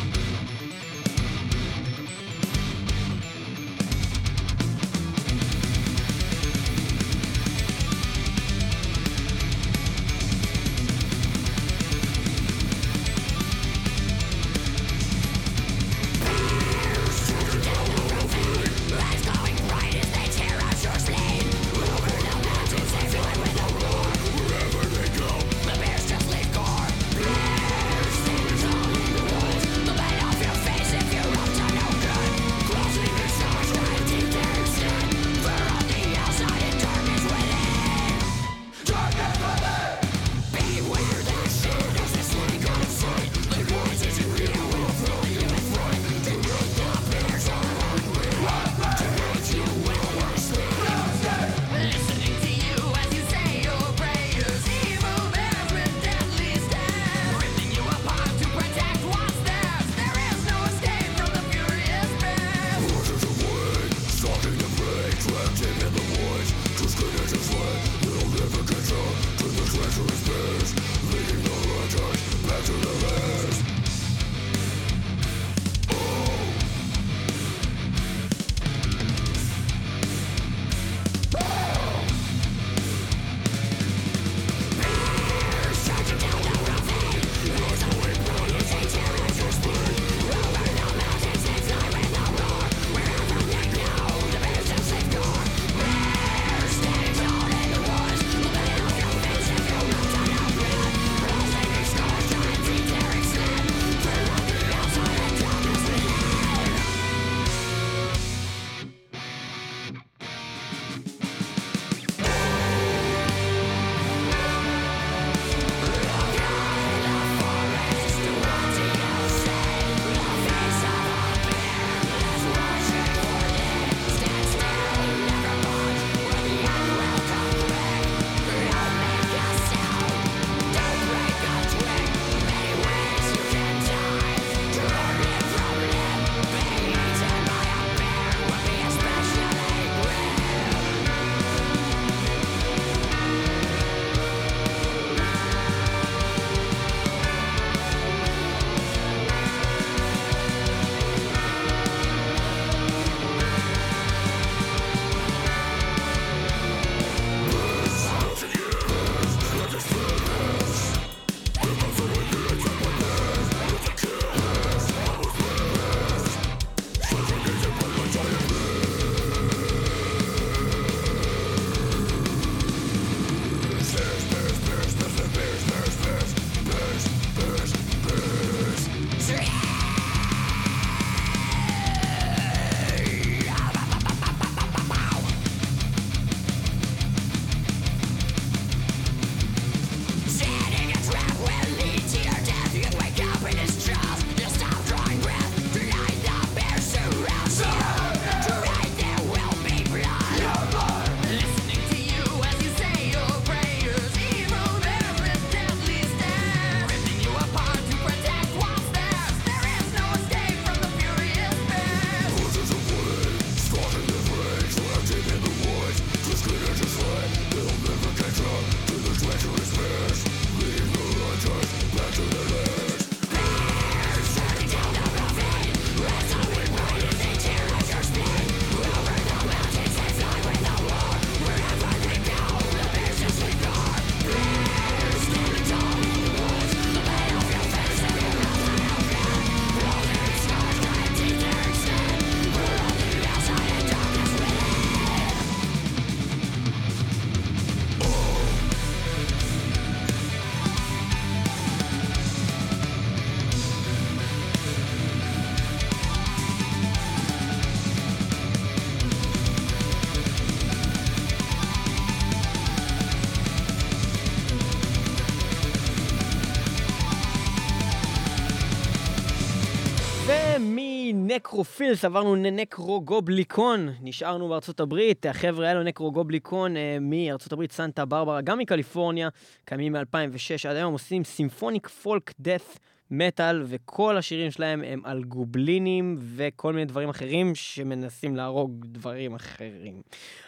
ומ 271.34 271.46
Nekrofilth 271.46 272.04
עברנו 272.04 272.34
ל 272.34 272.45
Nekrogoblikon, 272.45 273.88
נשארנו 274.00 274.48
בארצות 274.48 274.80
הברית, 274.80 275.26
החבר'ה 275.26 275.68
האלו 275.68 275.82
Nekrogoblikon 275.82 276.76
אה, 276.76 276.98
מארצות 277.00 277.52
הברית, 277.52 277.72
סנטה 277.72 278.04
ברברה, 278.04 278.40
גם 278.40 278.58
מקליפורניה, 278.58 279.28
קיימים 279.64 279.92
מ-2006 279.92 280.68
עד 280.68 280.76
היום, 280.76 280.92
עושים 280.92 281.24
symphonic 281.24 281.88
folk 281.88 282.32
death 282.40 282.78
metal, 283.10 283.62
וכל 283.66 284.16
השירים 284.16 284.50
שלהם 284.50 284.82
הם 284.84 285.00
על 285.04 285.24
גובלינים 285.24 286.16
וכל 286.36 286.72
מיני 286.72 286.84
דברים 286.84 287.08
אחרים 287.08 287.54
שמנסים 287.54 288.36
להרוג 288.36 288.86
דברים 288.86 289.34
אחרים. 289.34 290.02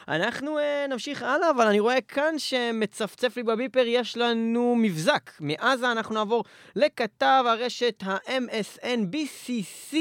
אנחנו 0.08 0.58
אה, 0.58 0.62
נמשיך 0.88 1.22
הלאה, 1.22 1.50
אבל 1.50 1.66
אני 1.66 1.80
רואה 1.80 2.00
כאן 2.00 2.34
שמצפצף 2.38 3.36
לי 3.36 3.42
בביפר, 3.42 3.84
יש 3.86 4.16
לנו 4.16 4.76
מבזק. 4.78 5.30
מעזה 5.40 5.92
אנחנו 5.92 6.14
נעבור 6.14 6.44
לכתב 6.76 7.44
הרשת 7.46 8.02
ה-MSNBCC. 8.06 9.96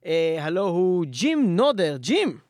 Uh, 0.00 0.40
hello, 0.40 0.72
who? 0.72 1.04
Jim 1.04 1.54
Noder. 1.54 1.98
Jim. 2.00 2.40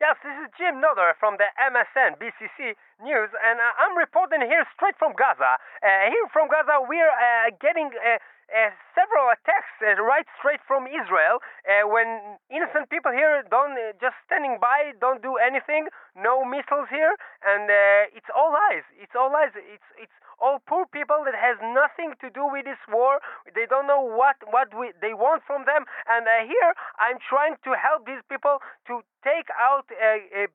Yes, 0.00 0.14
this 0.22 0.30
is 0.46 0.48
Jim 0.54 0.78
Noder 0.80 1.18
from 1.18 1.34
the 1.42 1.50
MSN 1.58 2.14
BCC 2.22 2.78
News, 3.02 3.30
and 3.42 3.58
uh, 3.58 3.82
I'm 3.82 3.98
reporting 3.98 4.46
here 4.46 4.62
straight 4.78 4.94
from 4.94 5.18
Gaza. 5.18 5.58
Uh, 5.82 6.06
here 6.06 6.30
from 6.32 6.46
Gaza, 6.46 6.78
we're 6.86 7.10
uh, 7.10 7.50
getting 7.58 7.90
uh, 7.98 8.22
uh, 8.50 8.70
several 8.98 9.30
attacks 9.30 9.70
uh, 9.78 9.94
right 10.02 10.26
straight 10.38 10.60
from 10.66 10.86
Israel. 10.86 11.38
Uh, 11.62 11.86
when 11.86 12.38
innocent 12.50 12.90
people 12.90 13.12
here 13.14 13.42
don't 13.50 13.78
uh, 13.78 13.94
just 14.02 14.18
standing 14.26 14.58
by, 14.60 14.92
don't 14.98 15.22
do 15.22 15.38
anything, 15.38 15.86
no 16.18 16.42
missiles 16.44 16.90
here, 16.90 17.14
and 17.46 17.70
uh, 17.70 18.16
it's 18.16 18.28
all 18.34 18.50
lies. 18.50 18.84
It's 18.98 19.14
all 19.14 19.30
lies. 19.30 19.54
It's 19.54 19.88
it's 19.98 20.18
all 20.40 20.58
poor 20.64 20.88
people 20.88 21.20
that 21.28 21.36
has 21.36 21.60
nothing 21.60 22.16
to 22.18 22.32
do 22.32 22.48
with 22.48 22.64
this 22.64 22.80
war. 22.88 23.20
They 23.54 23.70
don't 23.70 23.86
know 23.86 24.02
what 24.02 24.36
what 24.50 24.74
we, 24.74 24.92
they 24.98 25.14
want 25.14 25.46
from 25.46 25.64
them. 25.64 25.86
And 26.10 26.26
uh, 26.26 26.42
here 26.42 26.74
I'm 26.98 27.22
trying 27.22 27.54
to 27.62 27.70
help 27.78 28.06
these 28.06 28.24
people 28.26 28.58
to 28.90 29.04
take 29.22 29.52
out 29.52 29.84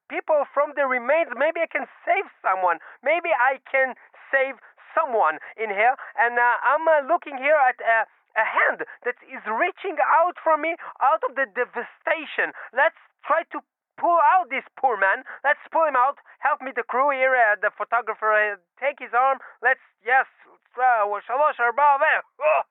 people 0.10 0.50
from 0.50 0.74
the 0.74 0.90
remains. 0.90 1.30
Maybe 1.38 1.62
I 1.62 1.70
can 1.70 1.86
save 2.02 2.26
someone. 2.42 2.82
Maybe 3.06 3.30
I 3.30 3.62
can 3.70 3.94
save 4.34 4.58
someone 4.96 5.38
in 5.60 5.70
here. 5.70 6.00
And 6.18 6.40
uh, 6.40 6.56
I'm 6.64 6.88
uh, 6.88 7.04
looking 7.12 7.38
here 7.38 7.60
at. 7.60 7.76
Uh, 7.84 8.06
a 8.36 8.44
hand 8.44 8.84
that 9.08 9.16
is 9.24 9.40
reaching 9.48 9.96
out 10.04 10.36
for 10.44 10.60
me 10.60 10.76
out 11.00 11.24
of 11.24 11.40
the 11.40 11.48
devastation. 11.56 12.52
Let's 12.76 13.00
try 13.24 13.48
to 13.56 13.64
pull 13.96 14.20
out 14.36 14.52
this 14.52 14.68
poor 14.76 15.00
man. 15.00 15.24
Let's 15.44 15.64
pull 15.72 15.88
him 15.88 15.96
out. 15.96 16.20
Help 16.40 16.62
me, 16.62 16.72
the 16.76 16.84
crew 16.84 17.16
here, 17.16 17.32
uh, 17.32 17.56
the 17.56 17.72
photographer. 17.72 18.32
Uh, 18.32 18.60
take 18.80 19.00
his 19.00 19.16
arm. 19.16 19.40
Let's, 19.64 19.80
yes. 20.04 20.28
Uh, 20.76 21.08
oh. 21.08 22.62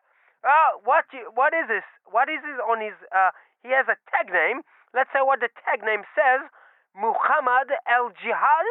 uh, 0.45 0.71
what, 0.85 1.09
you- 1.13 1.33
what 1.33 1.57
is 1.57 1.69
this? 1.69 1.85
What 2.05 2.29
is 2.29 2.45
this 2.45 2.61
on 2.61 2.85
his, 2.85 2.95
uh, 3.09 3.33
he 3.65 3.73
has 3.73 3.89
a 3.89 3.97
tag 4.13 4.29
name. 4.29 4.61
Let's 4.93 5.09
say 5.17 5.25
what 5.25 5.41
the 5.41 5.49
tag 5.65 5.81
name 5.81 6.05
says. 6.13 6.45
Muhammad 6.93 7.73
El 7.89 8.13
Jihad. 8.21 8.69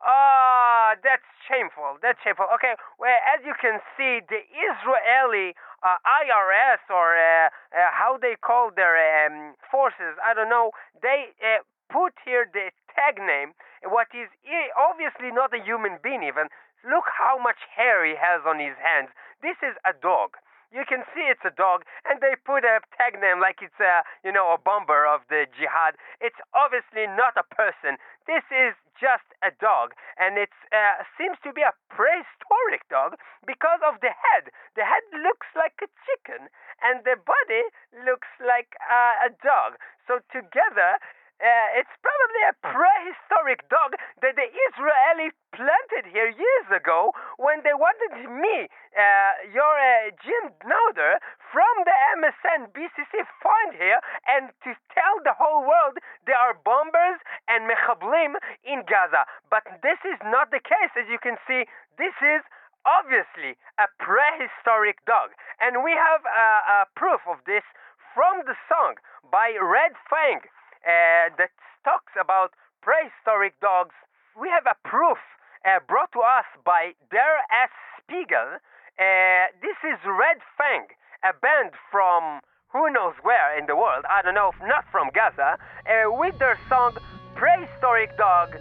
Ah, 0.00 0.96
that's 1.04 1.26
shameful. 1.44 2.00
That's 2.00 2.18
shameful. 2.24 2.48
Okay, 2.56 2.74
well, 2.98 3.16
as 3.28 3.44
you 3.44 3.52
can 3.60 3.80
see, 3.96 4.24
the 4.24 4.40
Israeli 4.48 5.52
uh, 5.84 6.00
IRS 6.04 6.80
or 6.88 7.16
uh, 7.16 7.48
uh, 7.72 7.92
how 7.92 8.16
they 8.16 8.36
call 8.40 8.70
their 8.74 8.96
um, 8.96 9.54
forces, 9.70 10.16
I 10.24 10.32
don't 10.32 10.48
know, 10.48 10.72
they 11.02 11.36
uh, 11.44 11.60
put 11.92 12.16
here 12.24 12.48
the 12.48 12.72
tag 12.96 13.20
name, 13.20 13.52
what 13.84 14.08
is 14.16 14.28
obviously 14.76 15.32
not 15.32 15.52
a 15.52 15.60
human 15.60 15.98
being 16.02 16.24
even. 16.24 16.48
Look 16.80 17.04
how 17.12 17.36
much 17.36 17.60
hair 17.76 18.04
he 18.04 18.16
has 18.16 18.40
on 18.48 18.56
his 18.58 18.76
hands. 18.80 19.12
This 19.44 19.56
is 19.60 19.76
a 19.84 19.92
dog. 19.92 20.40
You 20.70 20.86
can 20.86 21.02
see 21.10 21.26
it's 21.26 21.42
a 21.44 21.50
dog, 21.50 21.82
and 22.06 22.22
they 22.22 22.38
put 22.38 22.62
a 22.62 22.78
tag 22.94 23.18
name 23.18 23.42
like 23.42 23.58
it's 23.58 23.78
a, 23.82 24.06
you 24.22 24.30
know, 24.30 24.54
a 24.54 24.58
bomber 24.58 25.02
of 25.02 25.26
the 25.26 25.50
jihad. 25.50 25.98
It's 26.22 26.38
obviously 26.54 27.10
not 27.10 27.34
a 27.34 27.42
person. 27.42 27.98
This 28.30 28.46
is 28.54 28.78
just 28.94 29.26
a 29.42 29.50
dog, 29.50 29.98
and 30.14 30.38
it 30.38 30.54
uh, 30.70 31.02
seems 31.18 31.42
to 31.42 31.50
be 31.50 31.66
a 31.66 31.74
prehistoric 31.90 32.86
dog 32.86 33.18
because 33.42 33.82
of 33.82 33.98
the 33.98 34.14
head. 34.14 34.54
The 34.78 34.86
head 34.86 35.02
looks 35.10 35.50
like 35.58 35.74
a 35.82 35.90
chicken, 36.06 36.46
and 36.84 37.02
the 37.02 37.18
body 37.18 37.64
looks 38.06 38.30
like 38.38 38.78
uh, 38.86 39.26
a 39.26 39.30
dog. 39.42 39.74
So 40.06 40.22
together, 40.30 41.02
uh, 41.40 41.80
it's 41.80 41.96
probably 42.04 42.42
a 42.52 42.56
prehistoric 42.60 43.64
dog 43.72 43.96
that 44.20 44.36
the 44.36 44.48
Israeli 44.70 45.32
planted 45.56 46.04
here 46.12 46.28
years 46.28 46.68
ago 46.68 47.16
when 47.40 47.64
they 47.64 47.72
wanted 47.72 48.28
me, 48.28 48.68
uh, 48.92 49.32
your 49.48 49.72
uh, 49.72 50.12
Jim 50.20 50.52
Noder, 50.68 51.16
from 51.48 51.72
the 51.88 51.96
MSN 52.20 52.70
BCC 52.76 53.24
find 53.40 53.72
here 53.72 54.04
and 54.28 54.52
to 54.68 54.76
tell 54.92 55.16
the 55.24 55.32
whole 55.32 55.64
world 55.64 55.96
there 56.28 56.36
are 56.36 56.60
bombers 56.60 57.16
and 57.48 57.64
mechablim 57.64 58.36
in 58.62 58.84
Gaza. 58.84 59.24
But 59.48 59.64
this 59.80 59.98
is 60.04 60.20
not 60.28 60.52
the 60.52 60.60
case, 60.60 60.92
as 60.94 61.08
you 61.08 61.18
can 61.18 61.40
see. 61.48 61.64
This 61.96 62.14
is 62.20 62.44
obviously 62.84 63.56
a 63.80 63.88
prehistoric 63.96 65.00
dog, 65.08 65.32
and 65.60 65.84
we 65.84 65.92
have 65.92 66.20
uh, 66.24 66.84
proof 66.96 67.20
of 67.28 67.40
this 67.44 67.64
from 68.12 68.44
the 68.44 68.56
song 68.68 69.00
by 69.32 69.56
Red 69.56 69.96
Fang 70.08 70.44
uh, 70.86 71.30
that 71.38 71.50
talks 71.84 72.12
about 72.20 72.52
prehistoric 72.82 73.58
dogs. 73.60 73.94
We 74.40 74.48
have 74.48 74.66
a 74.66 74.76
proof 74.88 75.18
uh, 75.64 75.80
brought 75.86 76.12
to 76.12 76.20
us 76.20 76.46
by 76.64 76.92
Der 77.10 77.36
S. 77.52 77.70
Spiegel. 78.00 78.60
Uh, 78.98 79.52
this 79.62 79.76
is 79.84 79.98
Red 80.04 80.40
Fang, 80.56 80.86
a 81.24 81.32
band 81.32 81.72
from 81.90 82.40
who 82.72 82.90
knows 82.92 83.14
where 83.22 83.58
in 83.58 83.66
the 83.66 83.76
world, 83.76 84.04
I 84.08 84.22
don't 84.22 84.34
know, 84.34 84.50
if 84.54 84.60
not 84.66 84.84
from 84.92 85.10
Gaza, 85.14 85.58
uh, 85.58 86.12
with 86.12 86.38
their 86.38 86.58
song 86.68 86.96
Prehistoric 87.34 88.16
Dog. 88.16 88.56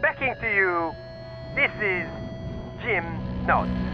Backing 0.00 0.34
to 0.40 0.48
you, 0.48 0.92
this 1.54 1.70
is 1.80 2.08
Jim 2.82 3.04
Note. 3.46 3.91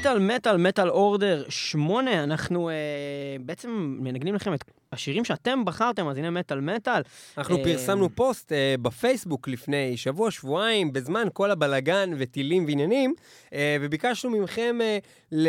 מטאל, 0.00 0.18
מטאל, 0.18 0.56
מטאל 0.56 0.88
אורדר 0.90 1.44
8, 1.48 2.24
אנחנו 2.24 2.68
אה, 2.68 2.74
בעצם 3.40 3.96
מנגנים 4.00 4.34
לכם 4.34 4.54
את 4.54 4.64
השירים 4.92 5.24
שאתם 5.24 5.64
בחרתם, 5.64 6.08
אז 6.08 6.16
הנה 6.18 6.30
מטאל, 6.30 6.60
מטאל. 6.60 7.02
אנחנו 7.38 7.56
אה, 7.56 7.64
פרסמנו 7.64 8.08
פוסט 8.14 8.52
אה, 8.52 8.74
בפייסבוק 8.82 9.48
לפני 9.48 9.96
שבוע, 9.96 10.30
שבועיים, 10.30 10.92
בזמן 10.92 11.28
כל 11.32 11.50
הבלגן 11.50 12.10
וטילים 12.18 12.64
ועניינים, 12.66 13.14
אה, 13.52 13.76
וביקשנו 13.80 14.30
מכם, 14.30 14.78
אה, 14.80 14.98
ל... 15.32 15.48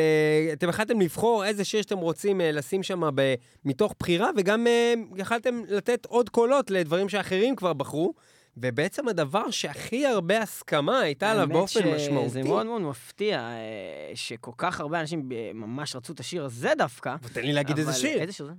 אתם 0.53 0.69
החלטתם 0.69 1.01
לבחור 1.01 1.45
איזה 1.45 1.65
שיר 1.65 1.81
שאתם 1.81 1.97
רוצים 1.97 2.41
אה, 2.41 2.51
לשים 2.51 2.83
שם 2.83 3.09
ב... 3.15 3.33
מתוך 3.65 3.95
בחירה, 3.99 4.29
וגם 4.37 4.67
אה, 4.67 4.93
יכלתם 5.15 5.61
לתת 5.69 6.05
עוד 6.05 6.29
קולות 6.29 6.71
לדברים 6.71 7.09
שאחרים 7.09 7.55
כבר 7.55 7.73
בחרו. 7.73 8.13
ובעצם 8.57 9.07
הדבר 9.07 9.51
שהכי 9.51 10.05
הרבה 10.05 10.37
הסכמה 10.41 10.99
הייתה 10.99 11.31
עליו 11.31 11.47
באופן 11.47 11.79
שזה 11.79 11.95
משמעותי. 11.95 12.43
מאוד 12.43 12.65
מאוד 12.65 12.81
מפתיע 12.81 13.39
אה, 13.39 14.11
שכל 14.15 14.51
כך 14.57 14.79
הרבה 14.79 14.99
אנשים 14.99 15.29
אה, 15.31 15.51
ממש 15.53 15.95
רצו 15.95 16.13
את 16.13 16.19
השיר 16.19 16.45
הזה 16.45 16.69
דווקא. 16.77 17.15
תן 17.33 17.41
לי 17.41 17.53
להגיד 17.53 17.77
איזה 17.77 17.93
שיר. 17.93 18.21
איזה 18.21 18.33
שיר 18.33 18.45
זה? 18.45 18.53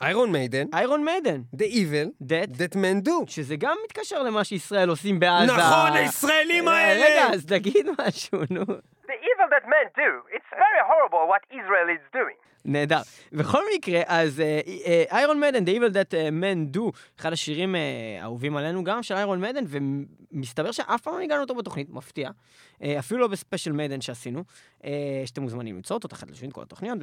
איירון 0.00 0.32
מיידן, 0.32 0.66
איירון 0.74 1.04
מיידן. 1.04 1.40
The 1.56 1.64
Evil, 1.64 2.24
That, 2.24 2.56
That 2.56 2.74
Man 2.74 3.08
Do. 3.08 3.12
שזה 3.26 3.56
גם 3.56 3.76
מתקשר 3.84 4.22
למה 4.22 4.44
שישראל 4.44 4.88
עושים 4.88 5.20
בעזה. 5.20 5.52
נכון, 5.52 5.92
הישראלים 5.92 6.68
אה, 6.68 6.74
האלה! 6.74 7.04
רגע, 7.04 7.34
אז 7.34 7.46
תגיד 7.46 7.86
משהו, 8.08 8.38
נו. 8.50 8.62
The 8.62 9.18
evil 9.30 9.48
that 9.54 9.66
men 9.74 9.86
do, 9.96 10.10
it's 10.36 10.50
very 10.64 10.82
horrible 10.90 11.22
what 11.32 11.42
Israel 11.50 11.88
is 11.96 12.04
doing. 12.12 12.36
נהדר. 12.66 13.00
בכל 13.32 13.62
מקרה, 13.76 14.00
אז 14.06 14.42
איירון 15.10 15.40
מדן, 15.40 15.64
The 15.64 15.68
Evil 15.68 15.92
That 15.92 16.14
אה, 16.14 16.28
Men 16.28 16.76
Do, 16.76 16.80
אחד 17.20 17.32
השירים 17.32 17.76
אה, 17.76 17.80
האהובים 18.20 18.56
עלינו 18.56 18.84
גם 18.84 19.02
של 19.02 19.14
איירון 19.14 19.40
מדן, 19.40 19.64
ומסתבר 19.68 20.72
שאף 20.72 21.00
פעם 21.00 21.14
לא 21.14 21.20
ניגענו 21.20 21.40
אותו 21.40 21.54
בתוכנית, 21.54 21.90
מפתיע. 21.90 22.30
אה, 22.82 22.98
אפילו 22.98 23.20
לא 23.20 23.26
בספיישל 23.26 23.72
מדן 23.72 24.00
שעשינו, 24.00 24.44
אה, 24.84 25.22
שאתם 25.26 25.42
מוזמנים 25.42 25.76
למצוא 25.76 25.96
אותו 25.96 26.08
תחת 26.08 26.30
לשון 26.30 26.50
כל 26.50 26.62
התוכניות, 26.62 26.98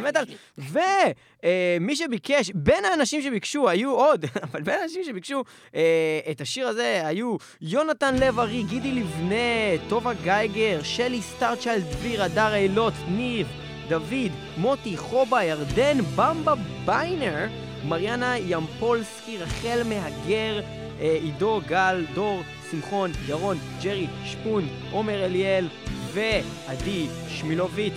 מטאל, 0.00 0.24
ומי 0.58 1.96
שביקש, 1.96 2.50
בין 2.54 2.84
האנשים 2.84 3.22
שביקשו 3.22 3.68
היו 3.68 3.90
עוד, 3.90 4.24
אבל 4.44 4.62
בין 4.62 4.78
האנשים 4.80 5.04
שביקשו 5.04 5.44
אה, 5.74 6.20
את 6.30 6.40
השיר 6.40 6.68
הזה 6.68 7.02
היו 7.04 7.36
יונתן 7.60 8.14
לב-ארי, 8.14 8.62
גידי 8.62 8.92
לבנה, 8.92 9.88
טובה 9.88 10.14
גייגר, 10.14 10.82
שלי 10.82 11.22
סטארצ'יילד, 11.22 11.84
דביר, 11.84 12.22
הדר 12.22 12.54
אילות, 12.54 12.94
ניב, 13.08 13.46
דוד, 13.88 14.32
מוטי, 14.56 14.96
חובה, 14.96 15.44
ירדן, 15.44 15.98
במבה 16.16 16.54
ביינר, 16.84 17.46
מריאנה 17.84 18.38
ימפולסקי, 18.38 19.38
רחל 19.38 19.82
מהגר, 19.88 20.60
אה, 20.60 20.85
עידו, 21.00 21.60
גל, 21.66 22.04
דור, 22.14 22.42
שמחון, 22.70 23.12
ירון, 23.28 23.58
ג'רי, 23.82 24.06
שפון, 24.24 24.68
עומר 24.90 25.24
אליאל 25.24 25.68
ועדי 26.12 27.06
שמילוביץ, 27.28 27.94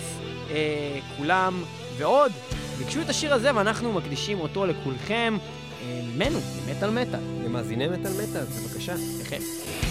אה, 0.50 0.98
כולם 1.16 1.62
ועוד. 1.96 2.32
ביקשו 2.78 3.00
את 3.00 3.08
השיר 3.08 3.34
הזה 3.34 3.54
ואנחנו 3.54 3.92
מקדישים 3.92 4.40
אותו 4.40 4.66
לכולכם, 4.66 5.36
אה, 5.82 6.00
ממנו, 6.14 6.38
ממטאל 6.66 6.90
מטאל. 6.90 7.20
למאזיני 7.44 7.88
מטאל 7.88 8.12
מטאל, 8.12 8.44
בבקשה. 8.44 8.94
בכיף. 9.20 9.89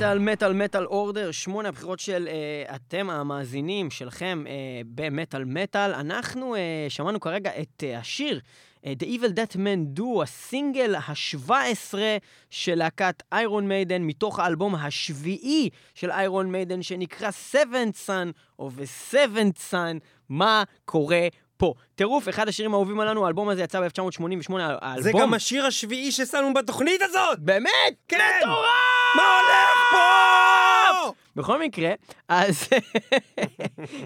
מטאל, 0.00 0.18
מטאל, 0.18 0.52
מטאל 0.52 0.84
אורדר, 0.84 1.30
שמונה 1.30 1.68
הבחירות 1.68 1.98
של 1.98 2.28
uh, 2.28 2.74
אתם 2.74 3.10
המאזינים 3.10 3.90
שלכם 3.90 4.44
uh, 4.46 4.50
במטאל 4.94 5.44
מטאל. 5.44 5.94
אנחנו 5.94 6.54
uh, 6.54 6.58
שמענו 6.88 7.20
כרגע 7.20 7.50
את 7.60 7.82
uh, 7.82 7.98
השיר 7.98 8.40
uh, 8.78 8.80
The 8.82 9.04
Evil 9.04 9.34
Death 9.36 9.56
Man 9.56 9.98
Do, 9.98 10.22
הסינגל 10.22 10.94
ה-17 10.94 11.94
של 12.50 12.74
להקת 12.74 13.22
איירון 13.32 13.68
מיידן, 13.68 14.02
מתוך 14.02 14.38
האלבום 14.38 14.74
השביעי 14.74 15.68
של 15.94 16.10
איירון 16.10 16.52
מיידן, 16.52 16.82
שנקרא 16.82 17.30
Seventh 17.52 18.06
Son 18.06 18.60
of 18.60 18.64
a 18.64 19.12
Seventh 19.12 19.72
Son. 19.72 19.98
מה 20.28 20.62
קורה 20.84 21.28
פה? 21.60 21.74
טירוף, 21.94 22.28
אחד 22.28 22.48
השירים 22.48 22.74
האהובים 22.74 23.00
עלינו, 23.00 23.24
האלבום 23.24 23.48
הזה 23.48 23.62
יצא 23.62 23.80
ב-1988, 23.80 24.52
האלבום... 24.58 25.02
זה 25.02 25.12
גם 25.20 25.34
השיר 25.34 25.66
השביעי 25.66 26.12
ששמנו 26.12 26.54
בתוכנית 26.54 27.02
הזאת! 27.02 27.38
באמת? 27.38 27.70
כן! 28.08 28.38
מטורף! 28.42 28.66
מה 29.16 29.22
הולך 29.22 29.92
פה? 29.92 30.79
בכל 31.36 31.60
מקרה, 31.62 31.90
אז 32.28 32.68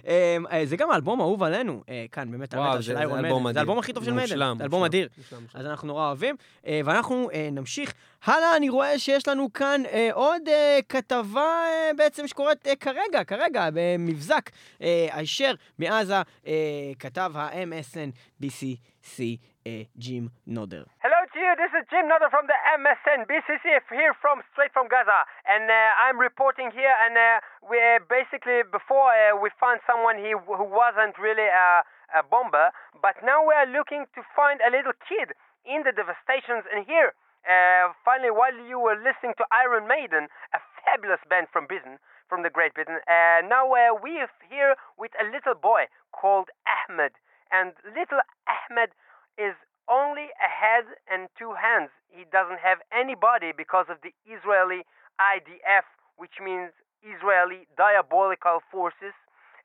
אמ, 0.07 0.47
אה, 0.53 0.66
זה 0.66 0.76
גם 0.76 0.91
האלבום 0.91 1.20
האהוב 1.20 1.43
עלינו, 1.43 1.82
אה, 1.89 2.05
כאן, 2.12 2.30
באמת, 2.30 2.51
זה- 2.51 2.82
של 2.82 2.97
איירון 2.97 3.24
אלבום 3.24 3.43
מיידן. 3.45 3.55
זה 3.55 3.61
האלבום 3.61 3.78
הכי 3.78 3.93
טוב 3.93 4.05
של 4.05 4.12
מיידן. 4.12 4.32
מושלם, 4.32 4.55
זה 4.59 4.64
אלבום 4.64 4.85
אדיר. 4.85 5.09
אז 5.55 5.66
אנחנו 5.66 5.89
נורא 5.89 6.07
אוהבים. 6.07 6.37
אה, 6.66 6.80
ואנחנו 6.85 7.28
נמשיך. 7.53 7.95
הלאה, 8.24 8.57
אני 8.57 8.68
רואה 8.68 8.99
שיש 8.99 9.28
לנו 9.28 9.53
כאן 9.53 9.82
אה, 9.93 10.09
עוד 10.12 10.43
אה, 10.49 10.78
כתבה 10.89 11.41
אה, 11.41 11.91
בעצם 11.97 12.26
שקורית 12.28 12.66
אה, 12.66 12.76
כרגע, 12.76 13.24
כרגע, 13.26 13.68
במבזק, 13.74 14.51
אה, 14.82 15.09
הישר 15.12 15.53
מעזה, 15.78 16.14
אה, 16.47 16.53
כתב 16.99 17.32
ה-MSN 17.35 18.11
BCC 18.45 19.20
אה, 19.66 19.82
ג'ים 19.97 20.28
נודר. 20.47 20.82
Hello 21.03 21.07
you, 21.35 21.55
this 21.59 21.74
is 21.74 21.82
Jim 21.91 22.07
Nutter 22.07 22.30
from 22.30 22.47
the 22.47 22.55
MSN 22.78 23.26
BCC 23.26 23.82
here 23.91 24.14
from 24.22 24.39
straight 24.55 24.70
from 24.70 24.87
Gaza, 24.87 25.26
and 25.51 25.66
uh, 25.66 25.74
I'm 25.99 26.14
reporting 26.14 26.70
here. 26.70 26.95
And 27.03 27.18
uh, 27.18 27.43
we 27.66 27.74
uh, 27.82 27.99
basically 28.07 28.62
before 28.62 29.11
uh, 29.11 29.35
we 29.35 29.51
found 29.59 29.82
someone 29.82 30.14
he, 30.14 30.30
who 30.30 30.66
wasn't 30.66 31.18
really 31.18 31.51
a, 31.51 31.82
a 32.14 32.22
bomber, 32.22 32.70
but 33.03 33.18
now 33.26 33.43
we 33.43 33.51
are 33.51 33.66
looking 33.66 34.07
to 34.14 34.22
find 34.39 34.62
a 34.62 34.70
little 34.70 34.95
kid 35.11 35.35
in 35.66 35.82
the 35.82 35.91
devastations. 35.91 36.70
And 36.70 36.87
here, 36.87 37.18
uh, 37.43 37.91
finally, 38.07 38.30
while 38.30 38.55
you 38.55 38.78
were 38.78 38.95
listening 38.95 39.35
to 39.43 39.45
Iron 39.51 39.91
Maiden, 39.91 40.30
a 40.55 40.61
fabulous 40.87 41.22
band 41.26 41.51
from 41.51 41.66
Britain, 41.66 41.99
from 42.30 42.47
the 42.47 42.53
Great 42.53 42.78
Britain, 42.78 43.03
uh, 43.11 43.43
now 43.43 43.66
we 43.66 44.22
are 44.22 44.30
here 44.47 44.78
with 44.95 45.11
a 45.18 45.26
little 45.26 45.59
boy 45.59 45.91
called 46.14 46.55
Ahmed, 46.62 47.18
and 47.51 47.74
little 47.91 48.22
Ahmed 48.47 48.95
is 49.35 49.59
only 49.89 50.32
a 50.41 50.49
head 50.49 50.85
and 51.11 51.28
two 51.39 51.55
hands. 51.55 51.91
He 52.09 52.24
doesn't 52.30 52.61
have 52.61 52.78
any 52.93 53.14
body 53.14 53.53
because 53.57 53.87
of 53.89 53.99
the 54.03 54.12
Israeli 54.24 54.87
IDF, 55.20 55.85
which 56.16 56.41
means 56.43 56.70
Israeli 57.03 57.66
Diabolical 57.76 58.61
Forces. 58.70 59.14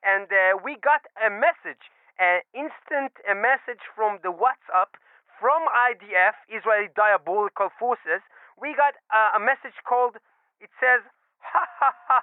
And 0.04 0.28
uh, 0.32 0.58
we 0.64 0.78
got 0.80 1.08
a 1.20 1.30
message, 1.30 1.92
an 2.20 2.42
instant 2.54 3.16
a 3.30 3.36
message 3.36 3.84
from 3.96 4.20
the 4.24 4.32
WhatsApp 4.32 4.96
from 5.40 5.64
IDF, 5.72 6.36
Israeli 6.52 6.92
Diabolical 6.96 7.70
Forces. 7.80 8.24
We 8.60 8.76
got 8.76 9.00
uh, 9.12 9.40
a 9.40 9.40
message 9.40 9.80
called, 9.88 10.20
it 10.60 10.72
says, 10.80 11.00
ha 11.40 11.64
ha 11.64 11.92
ha, 12.08 12.20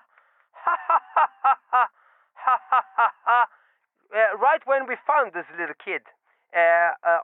ha 0.52 0.76
ha 0.84 0.98
ha 1.00 1.26
ha 1.40 1.54
ha, 1.72 1.84
ha 2.34 2.56
ha 2.60 2.82
ha 2.96 3.08
ha, 3.24 3.40
uh, 4.12 4.36
right 4.36 4.60
when 4.66 4.86
we 4.86 4.96
found 5.06 5.32
this 5.32 5.48
little 5.58 5.76
kid 5.80 6.04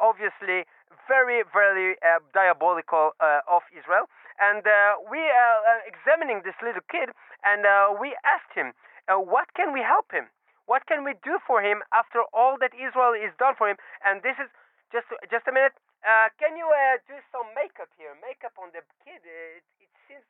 obviously 0.00 0.68
very, 1.08 1.42
very 1.52 1.96
uh, 2.04 2.22
diabolical 2.32 3.12
uh, 3.18 3.40
of 3.50 3.62
Israel. 3.74 4.06
And 4.38 4.64
uh, 4.66 5.02
we 5.10 5.18
are 5.18 5.58
uh, 5.66 5.82
examining 5.84 6.42
this 6.44 6.56
little 6.62 6.84
kid, 6.90 7.10
and 7.44 7.66
uh, 7.66 7.92
we 7.94 8.14
asked 8.24 8.54
him, 8.54 8.72
uh, 9.10 9.18
what 9.18 9.50
can 9.54 9.72
we 9.74 9.82
help 9.82 10.10
him? 10.10 10.30
What 10.66 10.86
can 10.86 11.02
we 11.02 11.18
do 11.26 11.42
for 11.42 11.60
him 11.60 11.82
after 11.90 12.22
all 12.30 12.56
that 12.62 12.70
Israel 12.72 13.12
is 13.12 13.34
done 13.36 13.58
for 13.58 13.66
him? 13.66 13.76
And 14.06 14.22
this 14.22 14.38
is 14.38 14.48
just 14.94 15.10
just 15.26 15.44
a 15.50 15.52
minute. 15.52 15.74
Uh, 16.06 16.30
can 16.38 16.54
you 16.54 16.70
uh, 16.70 17.02
do 17.10 17.18
some 17.34 17.50
makeup 17.54 17.90
here? 17.98 18.14
Makeup 18.22 18.54
on 18.58 18.70
the 18.70 18.82
kid. 19.02 19.22
Uh, 19.26 19.58
it, 19.58 19.66
it 19.82 19.92
seems 20.06 20.22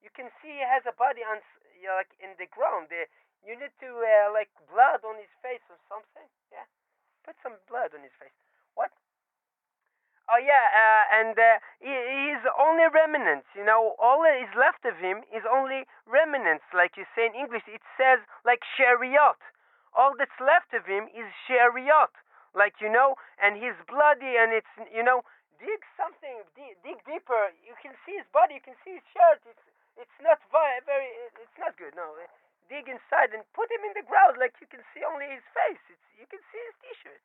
you 0.00 0.10
can 0.14 0.30
see 0.38 0.62
he 0.62 0.64
has 0.64 0.86
a 0.86 0.94
body 0.94 1.26
on 1.26 1.42
you 1.78 1.90
know, 1.90 1.98
like 1.98 2.14
in 2.22 2.30
the 2.38 2.46
ground. 2.46 2.94
Uh, 2.94 3.10
you 3.42 3.58
need 3.58 3.74
to 3.82 3.90
uh, 3.90 4.30
like 4.30 4.54
blood 4.70 5.02
on 5.02 5.18
his 5.18 5.30
face 5.42 5.66
or 5.66 5.78
something. 5.90 6.30
Yeah, 6.54 6.66
put 7.24 7.38
some 7.42 7.56
blood 7.70 7.94
on 7.94 8.02
his 8.02 8.14
face. 8.18 8.34
What? 8.74 8.90
Oh 10.30 10.38
yeah, 10.38 10.66
uh, 10.70 11.04
and 11.18 11.34
uh, 11.34 11.58
he, 11.82 11.90
he's 11.90 12.42
only 12.54 12.86
remnants. 12.86 13.50
You 13.58 13.66
know, 13.66 13.98
all 13.98 14.22
that 14.22 14.38
is 14.38 14.50
left 14.54 14.86
of 14.86 14.96
him 15.02 15.26
is 15.34 15.42
only 15.44 15.84
remnants, 16.06 16.64
like 16.70 16.94
you 16.96 17.04
say 17.14 17.26
in 17.26 17.34
English. 17.34 17.66
It 17.66 17.82
says 17.98 18.22
like 18.46 18.62
chariot. 18.78 19.38
All 19.92 20.14
that's 20.16 20.38
left 20.40 20.72
of 20.72 20.86
him 20.88 21.10
is 21.12 21.28
chariot, 21.44 22.14
like 22.54 22.80
you 22.80 22.88
know, 22.88 23.20
and 23.36 23.58
he's 23.58 23.76
bloody, 23.84 24.40
and 24.40 24.54
it's 24.54 24.72
you 24.88 25.02
know, 25.02 25.26
dig 25.60 25.82
something, 25.98 26.46
dig, 26.56 26.78
dig 26.80 26.98
deeper. 27.04 27.52
You 27.60 27.76
can 27.82 27.92
see 28.06 28.16
his 28.16 28.26
body, 28.32 28.56
you 28.56 28.64
can 28.64 28.78
see 28.86 28.96
his 28.96 29.06
shirt. 29.12 29.42
It's 29.44 29.66
it's 30.00 30.18
not 30.22 30.40
very, 30.48 30.80
very 30.86 31.10
it's 31.36 31.58
not 31.58 31.76
good. 31.76 31.92
No, 31.92 32.16
dig 32.72 32.88
inside 32.88 33.36
and 33.36 33.44
put 33.52 33.68
him 33.68 33.84
in 33.84 33.92
the 33.92 34.06
ground, 34.08 34.40
like 34.40 34.56
you 34.64 34.66
can 34.72 34.80
see 34.96 35.04
only 35.04 35.28
his 35.28 35.44
face. 35.52 35.84
It's 35.92 36.08
you 36.16 36.24
can 36.24 36.40
see 36.48 36.62
his 36.64 36.76
t-shirt. 36.80 37.20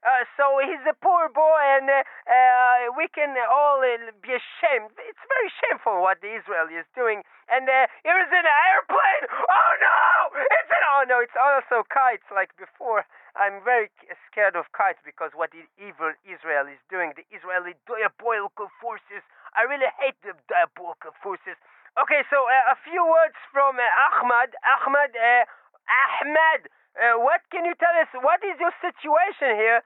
Uh, 0.00 0.24
so 0.40 0.56
he's 0.64 0.80
a 0.88 0.96
poor 0.96 1.28
boy, 1.28 1.60
and 1.76 1.84
uh, 1.84 2.00
uh, 2.24 2.88
we 2.96 3.04
can 3.12 3.36
all 3.52 3.84
uh, 3.84 4.00
be 4.24 4.32
ashamed. 4.32 4.88
It's 4.96 5.24
very 5.28 5.50
shameful 5.60 6.00
what 6.00 6.24
the 6.24 6.32
Israel 6.32 6.72
is 6.72 6.88
doing. 6.96 7.20
And 7.52 7.68
uh, 7.68 7.84
here 8.00 8.16
is 8.16 8.32
an 8.32 8.48
airplane. 8.48 9.24
Oh 9.28 9.72
no! 9.76 10.40
It's 10.40 10.72
an 10.72 10.84
oh 10.96 11.04
no! 11.04 11.16
It's 11.20 11.36
also 11.36 11.84
kites 11.92 12.24
like 12.32 12.56
before. 12.56 13.04
I'm 13.36 13.60
very 13.60 13.92
scared 14.24 14.56
of 14.56 14.72
kites 14.72 15.04
because 15.04 15.36
what 15.36 15.52
the 15.52 15.68
evil 15.76 16.16
Israel 16.24 16.64
is 16.64 16.80
doing, 16.88 17.12
the 17.12 17.28
Israeli 17.28 17.76
diabolical 17.84 18.72
forces. 18.80 19.20
I 19.52 19.68
really 19.68 19.90
hate 20.00 20.16
the 20.24 20.32
diabolical 20.48 21.12
forces. 21.20 21.60
Okay, 21.95 22.21
so 22.27 22.37
uh, 22.43 22.75
a 22.75 22.77
few 22.83 22.99
words 22.99 23.39
from 23.53 23.79
uh, 23.79 24.07
Ahmad. 24.11 24.51
Ahmad, 24.67 25.11
uh, 25.15 25.43
Ahmed, 25.87 26.61
uh, 26.99 27.15
what 27.23 27.39
can 27.51 27.63
you 27.63 27.75
tell 27.79 27.95
us? 28.03 28.11
What 28.19 28.43
is 28.43 28.59
your 28.59 28.75
situation 28.83 29.55
here? 29.55 29.81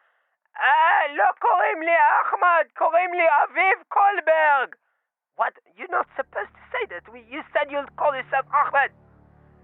אה, 0.59 1.07
לא 1.15 1.29
קוראים 1.39 1.81
לי 1.81 1.95
אחמד, 2.21 2.65
קוראים 2.77 3.13
לי 3.13 3.27
אביב 3.43 3.83
קולברג. 3.87 4.75
What? 5.37 5.53
You're 5.77 5.91
not 5.91 6.07
supposed 6.17 6.53
to 6.59 6.63
say 6.73 6.83
that. 6.91 7.03
We, 7.13 7.23
you 7.29 7.41
said 7.53 7.71
you'll 7.71 7.93
call 7.95 8.13
yourself 8.15 8.45
אחמד. 8.51 8.89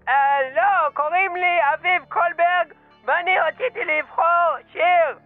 אה, 0.08 0.40
לא, 0.56 0.90
קוראים 0.94 1.36
לי 1.36 1.60
אביב 1.74 2.06
קולברג, 2.10 2.74
ואני 3.06 3.40
רציתי 3.40 3.86
לבחור 3.86 4.56
שיר. 4.72 5.18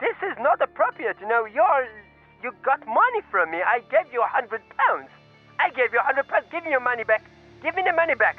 This 0.00 0.16
is 0.22 0.38
not 0.38 0.62
appropriate, 0.62 1.20
you 1.20 1.28
know. 1.28 1.44
You're, 1.44 1.88
you 2.42 2.52
got 2.62 2.80
money 2.86 3.22
from 3.30 3.50
me. 3.50 3.60
I 3.62 3.80
gave 3.90 4.08
you 4.14 4.22
a 4.22 4.30
hundred 4.36 4.62
pounds. 4.78 5.10
I 5.58 5.70
gave 5.70 5.92
you 5.92 6.00
a 6.00 6.02
hundred 6.02 6.26
pounds. 6.28 6.46
Give 6.52 6.64
me 6.64 6.70
your 6.70 6.80
money 6.80 7.04
back. 7.04 7.22
Give 7.62 7.74
me 7.76 7.82
the 7.82 7.92
money 7.92 8.14
back. 8.14 8.36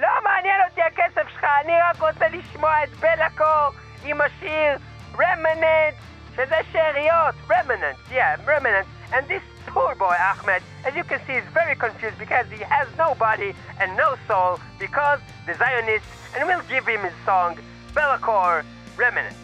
לא 0.00 0.08
מעניין 0.24 0.60
אותי 0.68 0.82
הכסף 0.82 1.28
שלך, 1.28 1.44
אני 1.64 1.72
רק 1.80 2.00
רוצה 2.00 2.28
לשמוע 2.28 2.84
את 2.84 2.88
בלקור 2.88 3.70
עם 4.04 4.20
השיר 4.20 4.78
רמננט, 5.18 5.94
שזה 6.36 6.56
שאריות, 6.72 7.34
רמננט, 7.50 7.96
yeah, 8.10 8.40
רמננט. 8.46 8.86
And 9.12 9.28
this 9.28 9.42
poor 9.66 9.94
boy 9.94 10.16
Ahmed, 10.30 10.62
as 10.84 10.94
you 10.96 11.04
can 11.04 11.20
see, 11.26 11.34
is 11.34 11.44
very 11.54 11.76
confused 11.76 12.18
because 12.18 12.46
he 12.50 12.64
has 12.64 12.88
no 12.98 13.14
body 13.14 13.54
and 13.80 13.96
no 13.96 14.16
soul 14.26 14.58
because 14.78 15.20
the 15.46 15.54
Zionists, 15.54 16.08
and 16.34 16.46
we'll 16.48 16.68
give 16.68 16.84
him 16.86 17.00
his 17.08 17.14
song, 17.24 17.56
Belacor 17.94 18.64
Remnant. 18.96 19.36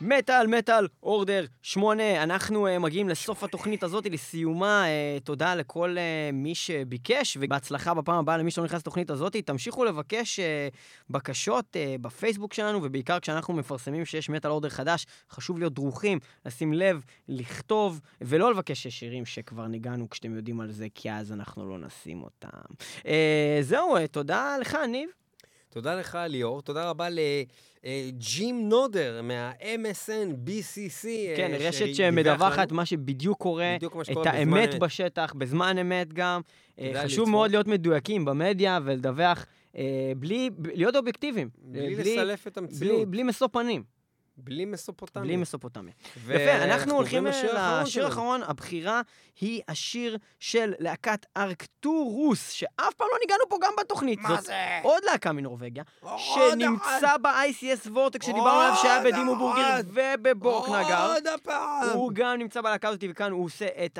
מטאל, 0.00 0.46
מטאל, 0.46 0.86
אורדר 1.02 1.44
8. 1.62 2.22
אנחנו 2.22 2.66
אה, 2.66 2.78
מגיעים 2.78 3.08
לסוף 3.08 3.44
התוכנית 3.44 3.82
הזאת, 3.82 4.06
לסיומה. 4.06 4.84
אה, 4.86 5.18
תודה 5.24 5.54
לכל 5.54 5.98
אה, 5.98 6.30
מי 6.32 6.54
שביקש, 6.54 7.36
ובהצלחה 7.40 7.94
בפעם 7.94 8.18
הבאה 8.18 8.36
למי 8.36 8.50
שלא 8.50 8.64
נכנס 8.64 8.80
לתוכנית 8.80 9.10
הזאת. 9.10 9.36
תמשיכו 9.36 9.84
לבקש 9.84 10.40
אה, 10.40 10.68
בקשות 11.10 11.76
אה, 11.76 11.96
בפייסבוק 12.00 12.54
שלנו, 12.54 12.80
ובעיקר 12.82 13.20
כשאנחנו 13.20 13.54
מפרסמים 13.54 14.04
שיש 14.04 14.30
מטאל 14.30 14.50
אורדר 14.50 14.68
חדש, 14.68 15.06
חשוב 15.30 15.58
להיות 15.58 15.74
דרוכים, 15.74 16.18
לשים 16.46 16.72
לב, 16.72 17.04
לכתוב, 17.28 18.00
ולא 18.20 18.50
לבקש 18.50 18.86
שירים 18.86 19.26
שכבר 19.26 19.66
ניגענו 19.66 20.10
כשאתם 20.10 20.36
יודעים 20.36 20.60
על 20.60 20.70
זה, 20.70 20.86
כי 20.94 21.12
אז 21.12 21.32
אנחנו 21.32 21.68
לא 21.68 21.78
נשים 21.78 22.22
אותם. 22.22 22.48
אה, 23.06 23.58
זהו, 23.60 23.96
אה, 23.96 24.06
תודה 24.06 24.56
לך, 24.60 24.78
ניב. 24.88 25.10
תודה 25.68 25.94
לך, 25.94 26.18
ליאור. 26.28 26.62
תודה 26.62 26.90
רבה 26.90 27.08
לג'ים 27.84 28.68
נודר 28.68 29.20
מה-MSN 29.22 30.48
BCC. 30.48 31.06
אה, 31.06 31.34
כן, 31.36 31.50
רשת 31.58 31.94
שמדווחת. 31.94 32.72
מה 32.72 32.86
שבדיוק 32.86 33.38
קורה, 33.38 33.74
בדיוק 33.76 33.94
מה 33.94 34.02
את 34.02 34.06
שקורה 34.06 34.24
בזמן 34.24 34.38
האמת 34.38 34.74
אמת. 34.74 34.80
בשטח, 34.80 35.32
בזמן 35.38 35.78
אמת 35.78 36.12
גם. 36.12 36.40
אה, 36.80 37.02
חשוב. 37.04 37.28
מאוד 37.28 37.50
להיות 37.50 37.66
מדויקים 37.66 38.24
במדיה 38.24 38.78
ולדווח 38.84 39.46
אה, 39.76 40.12
בלי, 40.16 40.50
להיות 40.74 40.96
אובייקטיביים. 40.96 41.48
בלי 41.58 41.94
אה, 41.94 42.00
לסלף 42.00 42.46
את 42.46 42.58
בלי, 42.58 42.66
המציאות. 42.66 43.08
בלי 43.08 43.22
משוא 43.22 43.48
פנים, 43.52 43.82
בלי 44.38 44.64
מסופוטמיה. 44.64 45.24
בלי 45.24 45.36
מסופוטמיה. 45.36 45.92
ו- 46.16 46.32
יפה, 46.34 46.64
אנחנו 46.64 46.94
הולכים 46.94 47.26
לשיר 47.26 47.58
האחרון 47.58 47.82
לשיר 47.82 47.92
שלנו. 47.92 48.06
האחרון. 48.06 48.42
הבחירה 48.42 49.00
היא 49.40 49.62
השיר 49.68 50.18
של 50.40 50.74
להקת 50.78 51.26
ארקטורוס, 51.36 52.50
שאף 52.50 52.94
פעם 52.96 53.08
לא 53.12 53.18
ניגענו 53.20 53.42
פה 53.48 53.56
גם 53.62 53.72
בתוכנית. 53.80 54.18
מה 54.20 54.36
זאת 54.36 54.44
זה? 54.44 54.54
עוד 54.82 55.02
להקה 55.04 55.32
מנורבגיה, 55.32 55.82
עוד 56.00 56.18
שנמצא 56.18 57.16
ב-ICS 57.16 57.90
Vortex 57.90 58.22
שדיברנו 58.22 58.60
עליו, 58.60 58.76
שהיה 58.82 59.02
ב 59.04 59.09
Dimmu 59.09 59.36
Borgir 59.36 59.60
אחד. 59.74 59.84
וב 59.86 60.68
Borknagar. 60.68 61.06
עוד 61.12 61.26
הפעם. 61.26 61.88
הוא 61.92 62.10
גם 62.14 62.38
נמצא 62.38 62.60
בלהקה 62.60 62.88
הזאת, 62.88 63.04
וכאן 63.10 63.32
הוא 63.32 63.44
עושה 63.44 63.66
את 63.84 63.98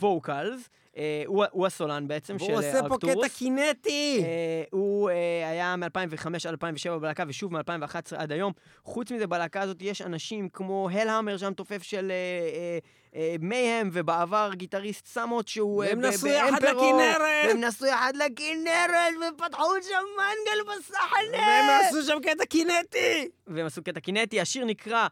ה 0.00 0.09
vocals. 0.09 0.68
אה, 0.96 1.22
הוא, 1.26 1.44
הוא 1.50 1.66
הסולן 1.66 2.08
בעצם 2.08 2.38
של 2.38 2.44
והוא 2.44 2.58
עושה 2.58 2.72
פה 2.72 2.78
Arcturus. 2.78 3.24
קטע 3.24 3.28
קינטי. 3.38 4.22
אה, 4.24 4.62
הוא 4.70 5.10
אה, 5.10 5.48
היה 5.50 5.76
מ-2005 5.76 6.26
עד 6.26 6.46
2007 6.46 6.98
בלהקה, 6.98 7.24
ושוב 7.28 7.52
מ-2011 7.52 8.16
עד 8.16 8.32
היום. 8.32 8.52
חוץ 8.84 9.10
מזה, 9.10 9.26
בלהקה 9.26 9.60
הזאת 9.60 9.76
יש 9.80 10.02
אנשים 10.02 10.48
כמו 10.48 10.88
Hellhammer, 10.92 11.36
שהמתופף 11.36 11.82
של 11.82 12.10
אה, 12.10 12.14
אה, 12.14 12.78
אה, 13.20 13.36
Mayhem, 13.40 13.90
ובעבר 13.92 14.50
גיטריסט 14.54 15.06
Samoth, 15.06 15.48
שהוא... 15.48 15.84
אה, 15.84 15.88
והם 15.88 16.00
ב- 16.02 16.06
נסעו 16.06 16.28
יחד 16.28 16.62
לכנרת. 16.62 17.46
והם 17.46 17.60
נסעו 17.60 17.86
יחד 17.86 18.12
לכנרת, 18.16 19.14
ופתחו 19.34 19.64
שם 19.82 20.04
מנגל 20.16 20.72
בסחנה! 20.72 21.38
והם 21.38 21.86
עשו 21.88 22.02
שם 22.02 22.18
קטע 22.22 22.44
קינטי. 22.44 23.28
והם 23.46 23.66
עשו 23.66 23.82
קטע 23.82 24.00
קינטי, 24.00 24.40
השיר 24.40 24.64
נקרא 24.64 24.98
אה, 25.00 25.08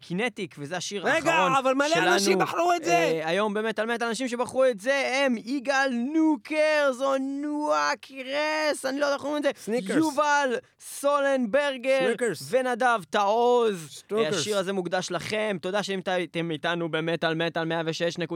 קינטיק, 0.00 0.54
וזה 0.58 0.76
השיר 0.76 1.06
רגע, 1.06 1.32
האחרון 1.32 1.56
אבל 1.56 1.74
מלא 1.74 1.88
שלנו. 1.88 2.12
אנשים 2.12 2.38
בחרו 2.38 2.72
את 2.76 2.84
זה. 2.84 2.92
אה, 2.92 3.28
היום 3.28 3.54
באמת 3.54 3.78
על 3.78 3.86
מת 3.86 4.02
האנשים 4.02 4.28
שבחרו 4.28 4.64
את 4.64 4.80
זה 4.80 5.12
הם 5.14 5.36
יגאל 5.44 5.90
נוקרס 6.14 7.00
או 7.00 7.18
נועה 7.18 7.90
קירס, 8.00 8.84
אני 8.84 9.00
לא 9.00 9.04
יודע 9.04 9.16
איך 9.16 9.24
אומרים 9.24 9.38
את 9.38 9.42
זה, 9.42 9.50
סניקרס. 9.56 9.96
יובל 9.96 10.56
סולנברגר 10.80 12.06
סניקרס. 12.06 12.48
ונדב 12.50 13.00
תעוז. 13.10 14.02
אה, 14.12 14.28
השיר 14.28 14.58
הזה 14.58 14.72
מוקדש 14.72 15.10
לכם, 15.10 15.56
תודה 15.60 15.82
שהייתם 15.82 16.50
איתנו 16.50 16.88
במטאל 16.88 17.34
מטאל 17.34 17.68
106.2 17.72 18.34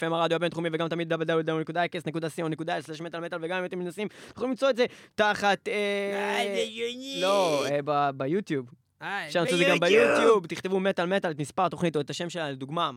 FM 0.00 0.14
הרדיו 0.14 0.36
הבינתחומי 0.36 0.68
וגם 0.72 0.88
תמיד 0.88 1.12
www.x.co.il 1.12 3.02
מטאל 3.02 3.20
מטאל 3.20 3.38
וגם 3.42 3.58
אם 3.58 3.64
אתם 3.64 3.78
מנסים, 3.78 4.08
יכולים 4.30 4.50
למצוא 4.50 4.70
את 4.70 4.76
זה 4.76 4.84
תחת... 5.14 5.68
אה, 5.68 6.44
לא, 7.20 7.64
אה, 7.66 8.12
ביוטיוב. 8.12 8.79
אפשר 9.02 9.40
למצוא 9.40 9.54
את 9.54 9.58
זה 9.58 9.64
גם 9.70 9.80
ביוטיוב, 9.80 10.46
תכתבו 10.46 10.80
מטאל 10.80 11.06
מטאל, 11.06 11.30
את 11.30 11.38
מספר 11.40 11.64
התוכנית 11.64 11.96
או 11.96 12.00
את 12.00 12.10
השם 12.10 12.30
שלה, 12.30 12.50
לדוגמה, 12.50 12.90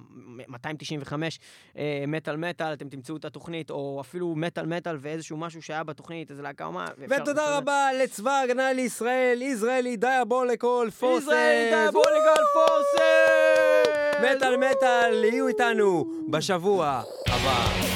295 0.47 1.39
אה, 1.77 2.03
מטאל 2.07 2.37
מטאל, 2.37 2.73
אתם 2.73 2.89
תמצאו 2.89 3.17
את 3.17 3.25
התוכנית, 3.25 3.69
או 3.69 4.01
אפילו 4.01 4.35
מטאל 4.35 4.65
מטאל 4.65 4.97
ואיזשהו 5.01 5.37
משהו 5.37 5.61
שהיה 5.61 5.83
בתוכנית, 5.83 6.31
איזה 6.31 6.41
להקה 6.41 6.65
או 6.65 6.71
מה. 6.71 6.85
ואפשר 6.97 7.15
למצוא 7.15 7.33
ותודה. 7.33 7.57
רבה 7.57 7.89
לצבא 8.03 8.31
ההגנה 8.31 8.73
לישראל, 8.73 9.41
ישראלי 9.41 9.97
דיאבוליקול 9.97 10.89
פורסס. 10.89 11.23
ישראל 11.23 11.69
דיאבוליגל 11.69 12.43
פורסס! 12.53 14.35
מטאל 14.35 14.57
מטאל, 14.57 15.23
יהיו 15.23 15.47
איתנו 15.47 16.05
בשבוע 16.29 17.01
הבא. 17.27 17.92